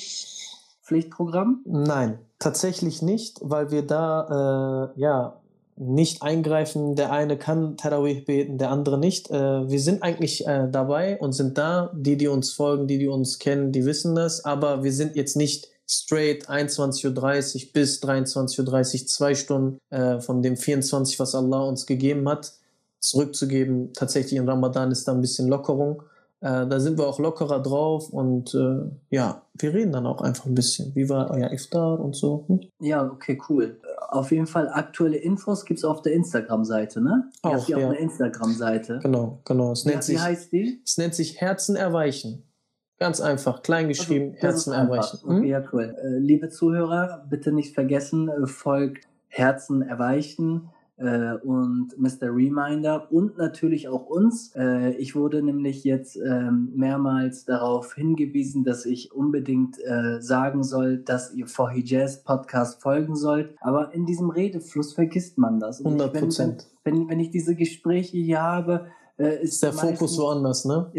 Pflichtprogramm? 0.82 1.60
Nein, 1.66 2.18
tatsächlich 2.38 3.02
nicht, 3.02 3.38
weil 3.42 3.70
wir 3.70 3.86
da 3.86 4.92
äh, 4.96 5.00
ja 5.00 5.41
nicht 5.76 6.22
eingreifen. 6.22 6.96
Der 6.96 7.12
eine 7.12 7.36
kann 7.36 7.76
Tarawih 7.76 8.24
beten, 8.24 8.58
der 8.58 8.70
andere 8.70 8.98
nicht. 8.98 9.30
Äh, 9.30 9.68
wir 9.68 9.80
sind 9.80 10.02
eigentlich 10.02 10.46
äh, 10.46 10.68
dabei 10.70 11.18
und 11.18 11.32
sind 11.32 11.58
da. 11.58 11.90
Die, 11.94 12.16
die 12.16 12.28
uns 12.28 12.52
folgen, 12.52 12.86
die, 12.86 12.98
die 12.98 13.08
uns 13.08 13.38
kennen, 13.38 13.72
die 13.72 13.84
wissen 13.84 14.14
das. 14.14 14.44
Aber 14.44 14.84
wir 14.84 14.92
sind 14.92 15.16
jetzt 15.16 15.36
nicht 15.36 15.68
straight 15.88 16.48
21.30 16.48 17.06
Uhr 17.66 17.72
bis 17.72 18.02
23.30 18.02 19.02
Uhr, 19.02 19.06
zwei 19.06 19.34
Stunden 19.34 19.78
äh, 19.90 20.20
von 20.20 20.42
dem 20.42 20.56
24, 20.56 21.18
was 21.18 21.34
Allah 21.34 21.62
uns 21.62 21.86
gegeben 21.86 22.28
hat, 22.28 22.52
zurückzugeben. 23.00 23.92
Tatsächlich 23.92 24.38
in 24.38 24.48
Ramadan 24.48 24.90
ist 24.90 25.08
da 25.08 25.12
ein 25.12 25.20
bisschen 25.20 25.48
Lockerung. 25.48 26.02
Äh, 26.40 26.66
da 26.66 26.80
sind 26.80 26.98
wir 26.98 27.06
auch 27.06 27.20
lockerer 27.20 27.60
drauf 27.60 28.10
und 28.10 28.52
äh, 28.54 28.90
ja, 29.10 29.42
wir 29.54 29.74
reden 29.74 29.92
dann 29.92 30.06
auch 30.06 30.22
einfach 30.22 30.46
ein 30.46 30.54
bisschen. 30.54 30.92
Wie 30.96 31.08
war 31.08 31.30
euer 31.30 31.52
Iftar 31.52 32.00
und 32.00 32.16
so? 32.16 32.44
Hm? 32.48 32.60
Ja, 32.80 33.04
okay, 33.04 33.40
cool. 33.48 33.78
Auf 34.12 34.30
jeden 34.30 34.46
Fall 34.46 34.68
aktuelle 34.68 35.16
Infos 35.16 35.64
gibt 35.64 35.78
es 35.78 35.84
auf 35.84 36.02
der 36.02 36.12
Instagram-Seite, 36.12 37.00
ne? 37.00 37.30
Auch, 37.42 37.66
ja. 37.68 37.78
auf 37.78 37.92
der 37.92 37.98
Instagram-Seite. 37.98 39.00
Genau, 39.02 39.40
genau. 39.44 39.72
Es 39.72 39.84
nennt 39.84 39.96
ja, 39.96 40.02
sich, 40.02 40.16
wie 40.16 40.20
heißt 40.20 40.52
die? 40.52 40.82
Es 40.84 40.98
nennt 40.98 41.14
sich 41.14 41.40
Herzen 41.40 41.76
erweichen. 41.76 42.44
Ganz 42.98 43.20
einfach, 43.20 43.62
klein 43.62 43.88
geschrieben, 43.88 44.32
also, 44.34 44.42
Herzen 44.42 44.72
erweichen. 44.74 45.18
Hm? 45.22 45.38
Okay, 45.38 45.48
ja, 45.48 45.64
cool. 45.72 45.96
Äh, 45.98 46.18
liebe 46.18 46.50
Zuhörer, 46.50 47.26
bitte 47.28 47.52
nicht 47.52 47.74
vergessen, 47.74 48.28
äh, 48.28 48.46
folgt 48.46 49.08
Herzen 49.28 49.82
erweichen 49.82 50.68
äh, 51.02 51.34
und 51.42 51.98
Mr. 51.98 52.28
Reminder 52.34 53.10
und 53.10 53.36
natürlich 53.36 53.88
auch 53.88 54.06
uns. 54.06 54.54
Äh, 54.54 54.92
ich 54.96 55.14
wurde 55.16 55.42
nämlich 55.42 55.84
jetzt 55.84 56.16
ähm, 56.16 56.72
mehrmals 56.74 57.44
darauf 57.44 57.94
hingewiesen, 57.94 58.64
dass 58.64 58.86
ich 58.86 59.12
unbedingt 59.12 59.78
äh, 59.84 60.20
sagen 60.20 60.62
soll, 60.62 60.98
dass 60.98 61.34
ihr 61.34 61.46
For 61.46 61.72
Jazz 61.74 62.22
Podcast 62.22 62.80
folgen 62.80 63.16
sollt. 63.16 63.54
Aber 63.60 63.92
in 63.92 64.06
diesem 64.06 64.30
Redefluss 64.30 64.92
vergisst 64.92 65.38
man 65.38 65.58
das. 65.58 65.84
100 65.84 66.12
Prozent. 66.12 66.66
Wenn, 66.84 67.00
wenn, 67.00 67.08
wenn 67.08 67.20
ich 67.20 67.30
diese 67.30 67.56
Gespräche 67.56 68.16
hier 68.16 68.40
habe, 68.40 68.86
äh, 68.86 69.01
ist 69.16 69.62
der 69.62 69.72
Fokus 69.72 70.18
woanders, 70.18 70.64
ne? 70.64 70.90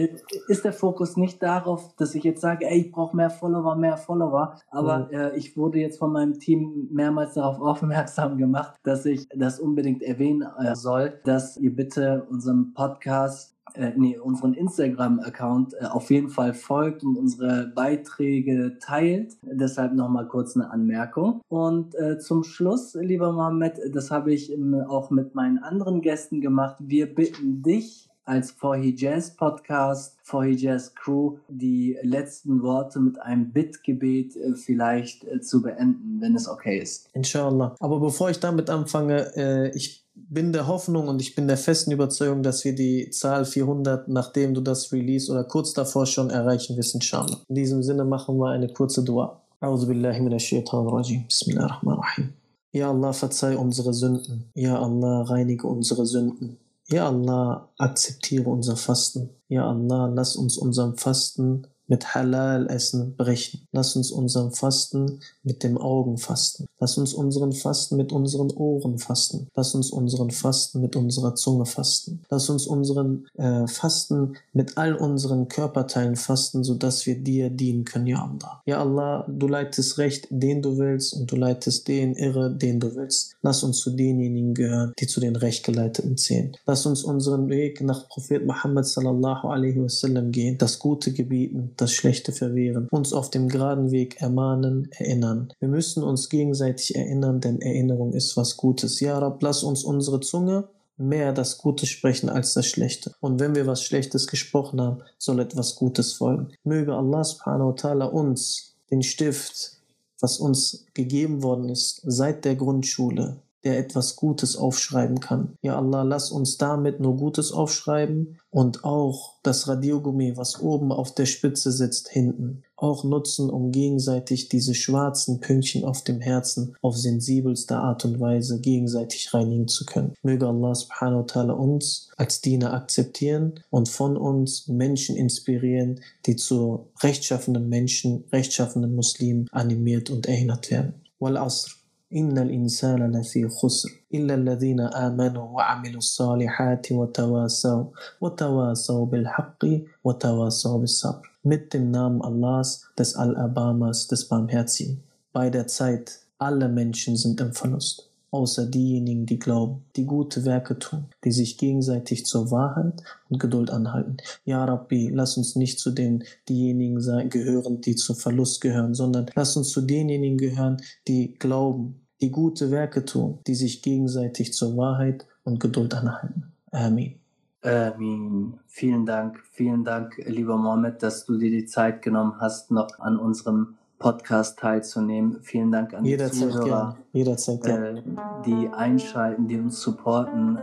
Ist 0.48 0.64
der 0.64 0.74
Fokus 0.74 1.18
nicht 1.18 1.42
darauf, 1.42 1.96
dass 1.96 2.16
ich 2.16 2.24
jetzt 2.24 2.42
sage, 2.42 2.66
ey, 2.66 2.82
ich 2.82 2.92
brauche 2.92 3.16
mehr 3.16 3.30
Follower, 3.30 3.76
mehr 3.76 3.98
Follower. 3.98 4.58
Aber 4.70 5.08
mhm. 5.08 5.14
äh, 5.14 5.36
ich 5.36 5.58
wurde 5.58 5.80
jetzt 5.80 6.00
von 6.00 6.12
meinem 6.12 6.40
Team 6.40 6.90
mehrmals 6.92 7.34
darauf 7.34 7.60
aufmerksam 7.62 8.38
gemacht, 8.38 8.76
dass 8.84 9.06
ich 9.06 9.28
das 9.36 9.60
unbedingt 9.60 10.04
erwähnen 10.04 10.48
äh, 10.60 10.76
soll, 10.76 11.20
dass 11.26 11.58
ihr 11.58 11.76
bitte 11.76 12.28
unserem 12.30 12.74
Podcast 12.74 13.53
äh, 13.76 13.92
nee, 13.96 14.18
unseren 14.18 14.54
Instagram-Account 14.54 15.74
äh, 15.74 15.86
auf 15.86 16.10
jeden 16.12 16.30
Fall 16.30 16.54
folgt 16.54 17.04
und 17.04 17.18
unsere 17.18 17.68
Beiträge 17.68 18.78
teilt. 18.80 19.38
Deshalb 19.42 19.94
nochmal 19.94 20.28
kurz 20.28 20.56
eine 20.56 20.72
Anmerkung. 20.72 21.42
Und 21.50 21.96
äh, 21.96 22.20
zum 22.20 22.44
Schluss, 22.44 22.96
lieber 22.96 23.32
Mohammed, 23.32 23.80
das 23.94 24.12
habe 24.12 24.34
ich 24.34 24.52
ähm, 24.52 24.76
auch 24.88 25.10
mit 25.10 25.36
meinen 25.36 25.60
anderen 25.60 26.02
Gästen 26.02 26.42
gemacht. 26.42 26.78
Wir 26.80 27.14
bitten 27.14 27.62
dich, 27.64 28.10
als 28.26 28.52
For 28.52 28.78
Jazz 28.78 29.36
Podcast, 29.36 30.18
For 30.24 30.46
Jazz 30.46 30.94
Crew, 30.96 31.38
die 31.50 31.98
letzten 32.04 32.62
Worte 32.62 33.00
mit 33.00 33.22
einem 33.22 33.52
Bittgebet 33.52 34.36
äh, 34.36 34.56
vielleicht 34.56 35.26
äh, 35.26 35.42
zu 35.42 35.62
beenden, 35.62 36.22
wenn 36.22 36.36
es 36.36 36.48
okay 36.48 36.80
ist. 36.80 37.10
Inshallah. 37.14 37.76
Aber 37.80 38.00
bevor 38.00 38.30
ich 38.30 38.40
damit 38.40 38.70
anfange, 38.70 39.36
äh, 39.36 39.70
ich 39.76 40.03
bin 40.34 40.52
der 40.52 40.68
Hoffnung 40.68 41.08
und 41.08 41.22
ich 41.22 41.36
bin 41.36 41.48
der 41.48 41.58
festen 41.58 41.92
Überzeugung, 41.92 42.44
dass 42.44 42.66
wir 42.66 42.74
die 42.74 43.10
Zahl 43.12 43.46
400, 43.46 44.08
nachdem 44.08 44.54
du 44.54 44.62
das 44.62 44.92
Release 44.92 45.32
oder 45.32 45.44
kurz 45.44 45.74
davor 45.74 46.06
schon 46.06 46.30
erreichen 46.30 46.76
wirst, 46.76 46.96
inshallah. 46.96 47.40
In 47.48 47.56
diesem 47.56 47.84
Sinne 47.84 48.04
machen 48.04 48.38
wir 48.38 48.50
eine 48.50 48.68
kurze 48.68 49.04
Dua. 49.04 49.42
A'udhu 49.62 49.88
billahi 49.88 50.22
minash 50.22 50.48
shaitan 50.48 50.88
rajim. 50.88 51.26
Bismillahirrahmanirrahim. 51.28 52.34
Ja 52.72 52.90
Allah, 52.90 53.14
verzeih 53.14 53.58
unsere 53.58 53.94
Sünden. 53.94 54.50
Ja 54.56 54.80
Allah, 54.80 55.22
reinige 55.22 55.68
unsere 55.68 56.06
Sünden. 56.06 56.58
Ja 56.90 57.08
Allah, 57.08 57.70
akzeptiere 57.78 58.50
unser 58.50 58.76
Fasten. 58.76 59.30
Ja 59.48 59.70
Allah, 59.70 60.12
lass 60.14 60.36
uns 60.36 60.58
unserem 60.58 60.98
Fasten 60.98 61.68
mit 61.94 62.16
Halal-Essen 62.16 63.16
brechen. 63.16 63.68
Lass 63.72 63.96
uns 63.96 64.10
unseren 64.10 64.52
Fasten 64.52 65.20
mit 65.44 65.62
dem 65.62 65.78
Augen 65.78 66.18
fasten. 66.18 66.66
Lass 66.80 66.98
uns 66.98 67.14
unseren 67.14 67.52
Fasten 67.54 67.98
mit 67.98 68.12
unseren 68.12 68.50
Ohren 68.50 68.98
fasten. 68.98 69.48
Lass 69.56 69.76
uns 69.76 69.92
unseren 69.92 70.32
Fasten 70.32 70.82
mit 70.82 70.96
unserer 70.96 71.36
Zunge 71.36 71.68
fasten. 71.68 72.24
Lass 72.32 72.50
uns 72.50 72.66
unseren 72.66 73.28
äh, 73.38 73.68
Fasten 73.68 74.34
mit 74.54 74.76
all 74.76 74.96
unseren 74.96 75.50
Körperteilen 75.50 76.16
fasten, 76.16 76.64
sodass 76.64 77.06
wir 77.06 77.22
dir 77.22 77.52
dienen 77.52 77.86
können, 77.86 78.08
ja 78.08 78.24
Allah. 78.24 78.64
Ja 78.66 78.80
Allah, 78.82 79.28
du 79.30 79.48
leitest 79.48 80.00
recht, 80.00 80.28
den 80.32 80.64
du 80.64 80.80
willst, 80.80 81.14
und 81.14 81.32
du 81.32 81.36
leitest 81.36 81.88
den 81.88 82.16
irre, 82.16 82.56
den 82.56 82.80
du 82.80 82.96
willst. 82.96 83.36
Lass 83.44 83.62
uns 83.62 83.78
zu 83.78 83.92
denjenigen 83.92 84.56
gehören, 84.56 84.94
die 84.98 85.06
zu 85.06 85.20
den 85.20 85.36
Rechtgeleiteten 85.36 86.18
zählen. 86.18 86.58
Lass 86.66 86.88
uns 86.88 87.04
unseren 87.04 87.50
Weg 87.50 87.82
nach 87.82 88.10
Prophet 88.10 88.44
Muhammad 88.48 88.88
sallallahu 88.88 89.48
alaihi 89.48 89.80
wasallam 89.80 90.32
gehen, 90.32 90.58
das 90.58 90.80
Gute 90.80 91.14
gebieten, 91.14 91.72
das 91.83 91.83
Schlechte 91.92 92.32
verwehren, 92.32 92.88
uns 92.92 93.14
auf 93.14 93.30
dem 93.30 93.50
geraden 93.50 93.92
Weg 93.92 94.22
ermahnen, 94.22 94.90
erinnern. 94.92 95.52
Wir 95.60 95.68
müssen 95.70 96.04
uns 96.04 96.30
gegenseitig 96.30 96.96
erinnern, 96.96 97.42
denn 97.42 97.62
Erinnerung 97.62 98.14
ist 98.14 98.38
was 98.38 98.58
Gutes. 98.58 99.00
Ja 99.00 99.18
Rab, 99.20 99.42
lass 99.42 99.64
uns 99.64 99.84
unsere 99.84 100.20
Zunge 100.20 100.70
mehr 100.98 101.34
das 101.34 101.58
Gute 101.58 101.86
sprechen 101.86 102.30
als 102.30 102.54
das 102.54 102.68
Schlechte. 102.68 103.14
Und 103.20 103.40
wenn 103.40 103.56
wir 103.56 103.68
was 103.68 103.84
Schlechtes 103.84 104.28
gesprochen 104.28 104.80
haben, 104.80 105.02
soll 105.18 105.40
etwas 105.40 105.76
Gutes 105.76 106.14
folgen. 106.14 106.50
Möge 106.64 106.94
Allah 106.94 107.24
subhanahu 107.24 107.70
wa 107.70 107.74
ta'ala 107.74 108.06
uns 108.06 108.76
den 108.92 109.02
Stift, 109.02 109.80
was 110.20 110.38
uns 110.38 110.86
gegeben 110.94 111.44
worden 111.44 111.70
ist 111.70 112.02
seit 112.04 112.46
der 112.46 112.56
Grundschule, 112.56 113.42
der 113.64 113.80
etwas 113.80 114.16
Gutes 114.16 114.56
aufschreiben 114.56 115.20
kann. 115.20 115.58
Ja 115.62 115.78
Allah, 115.78 116.04
lass 116.04 116.32
uns 116.32 116.58
damit 116.58 117.00
nur 117.00 117.18
Gutes 117.18 117.52
aufschreiben 117.52 118.40
und 118.50 118.84
auch 118.84 119.36
das 119.44 119.68
Radiergummi, 119.68 120.38
was 120.38 120.62
oben 120.62 120.92
auf 120.92 121.14
der 121.16 121.26
Spitze 121.26 121.72
sitzt, 121.72 122.10
hinten, 122.10 122.64
auch 122.76 123.04
nutzen, 123.04 123.50
um 123.50 123.72
gegenseitig 123.72 124.50
diese 124.50 124.76
schwarzen 124.76 125.40
Pünktchen 125.40 125.86
auf 125.86 126.04
dem 126.04 126.22
Herzen 126.22 126.76
auf 126.82 126.98
sensibelste 126.98 127.78
Art 127.78 128.06
und 128.06 128.20
Weise 128.20 128.60
gegenseitig 128.60 129.34
reinigen 129.34 129.68
zu 129.68 129.86
können. 129.86 130.14
Möge 130.22 130.48
Allah 130.48 130.76
subhanahu 130.76 131.22
wa 131.22 131.26
ta'ala 131.26 131.54
uns 131.54 132.10
als 132.18 132.42
Diener 132.42 132.74
akzeptieren 132.74 133.60
und 133.70 133.90
von 133.90 134.18
uns 134.18 134.68
Menschen 134.68 135.16
inspirieren, 135.16 136.02
die 136.26 136.36
zu 136.36 136.88
rechtschaffenden 137.02 137.70
Menschen, 137.70 138.26
rechtschaffenden 138.32 138.96
Muslimen 138.96 139.48
animiert 139.52 140.10
und 140.10 140.28
erinnert 140.28 140.70
werden. 140.70 140.96
Wal 141.20 141.38
Asr. 141.38 141.83
إن 142.13 142.39
الإنسان 142.39 143.13
لفي 143.13 143.49
خسر 143.49 143.91
إلا 144.15 144.35
الذين 144.35 144.81
آمنوا 144.81 145.45
وعملوا 145.45 145.99
الصالحات 145.99 146.93
وتواصوا 146.93 147.85
وتواصوا 148.21 149.07
بالحق 149.07 149.65
وتواصوا 150.05 150.79
بالصبر 150.79 151.39
mit 151.49 151.73
dem 151.73 151.91
Namen 151.91 152.21
Allahs, 152.21 152.83
des 152.99 153.15
Al-Abamas, 153.15 154.07
des 154.09 154.29
Barmherzigen. 154.29 155.03
Bei 155.33 155.51
der 155.51 155.67
Zeit, 155.67 156.21
alle 156.39 156.69
Menschen 156.69 157.17
sind 157.17 157.41
im 157.41 157.53
Verlust, 157.53 158.11
außer 158.31 158.67
diejenigen, 158.67 159.25
die 159.25 159.39
glauben, 159.39 159.85
die 159.97 160.05
gute 160.05 160.45
Werke 160.45 160.79
tun, 160.79 161.07
die 161.25 161.33
sich 161.33 161.57
gegenseitig 161.57 162.27
zur 162.27 162.51
Wahrheit 162.51 163.03
und 163.31 163.39
Geduld 163.39 163.71
anhalten. 163.71 164.19
Ja, 164.45 164.65
Rabbi, 164.65 165.09
lass 165.09 165.37
uns 165.37 165.57
nicht 165.57 165.79
zu 165.79 165.91
den 165.91 166.25
diejenigen 166.49 167.01
sein, 167.01 167.31
gehören, 167.31 167.81
die 167.81 167.97
zum 167.97 168.17
Verlust 168.17 168.61
gehören, 168.61 168.95
sondern 168.95 169.27
lass 169.35 169.57
uns 169.57 169.71
zu 169.71 169.81
denjenigen 169.81 170.39
gehören, 170.39 170.79
die 171.07 171.35
glauben, 171.35 172.01
die 172.24 172.32
gute 172.32 172.72
Werke 172.72 173.04
tun, 173.04 173.40
die 173.46 173.54
sich 173.54 173.82
gegenseitig 173.82 174.54
zur 174.54 174.78
Wahrheit 174.78 175.28
und 175.44 175.60
Geduld 175.60 175.94
anhalten. 175.94 176.54
Amen. 176.72 177.20
Amin. 177.62 178.60
Vielen 178.68 179.06
Dank, 179.06 179.40
vielen 179.52 179.84
Dank, 179.84 180.18
lieber 180.26 180.58
Mohammed, 180.58 181.04
dass 181.04 181.26
du 181.26 181.38
dir 181.38 181.52
die 181.52 181.66
Zeit 181.66 182.02
genommen 182.02 182.36
hast, 182.40 182.72
noch 182.72 183.00
an 183.00 183.18
unserem 183.18 183.76
Podcast 184.00 184.60
teilzunehmen. 184.60 185.40
Vielen 185.44 185.72
Dank 185.72 185.94
an 185.94 186.04
Jederzeit 186.04 186.50
die 186.50 186.52
Zuhörer. 186.54 186.98
Jederzeit. 187.14 187.66
Äh, 187.66 188.02
die 188.46 188.70
einschalten, 188.70 189.48
die 189.48 189.58
uns 189.58 189.80
supporten. 189.82 190.58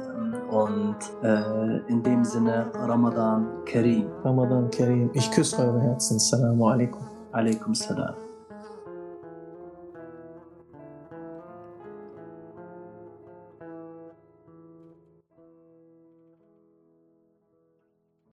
Und 0.51 0.97
äh, 1.23 1.79
in 1.89 2.03
dem 2.03 2.25
Sinne, 2.25 2.71
Ramadan 2.75 3.47
Kareem. 3.65 4.07
Ramadan 4.25 4.71
Kareem. 4.71 5.11
Ich 5.15 5.31
küsse 5.31 5.59
eure 5.59 5.81
Herzen. 5.81 6.17
Assalamu 6.17 6.69
alaikum. 6.69 7.03
Alaikum 7.33 7.75
salam. 7.75 8.30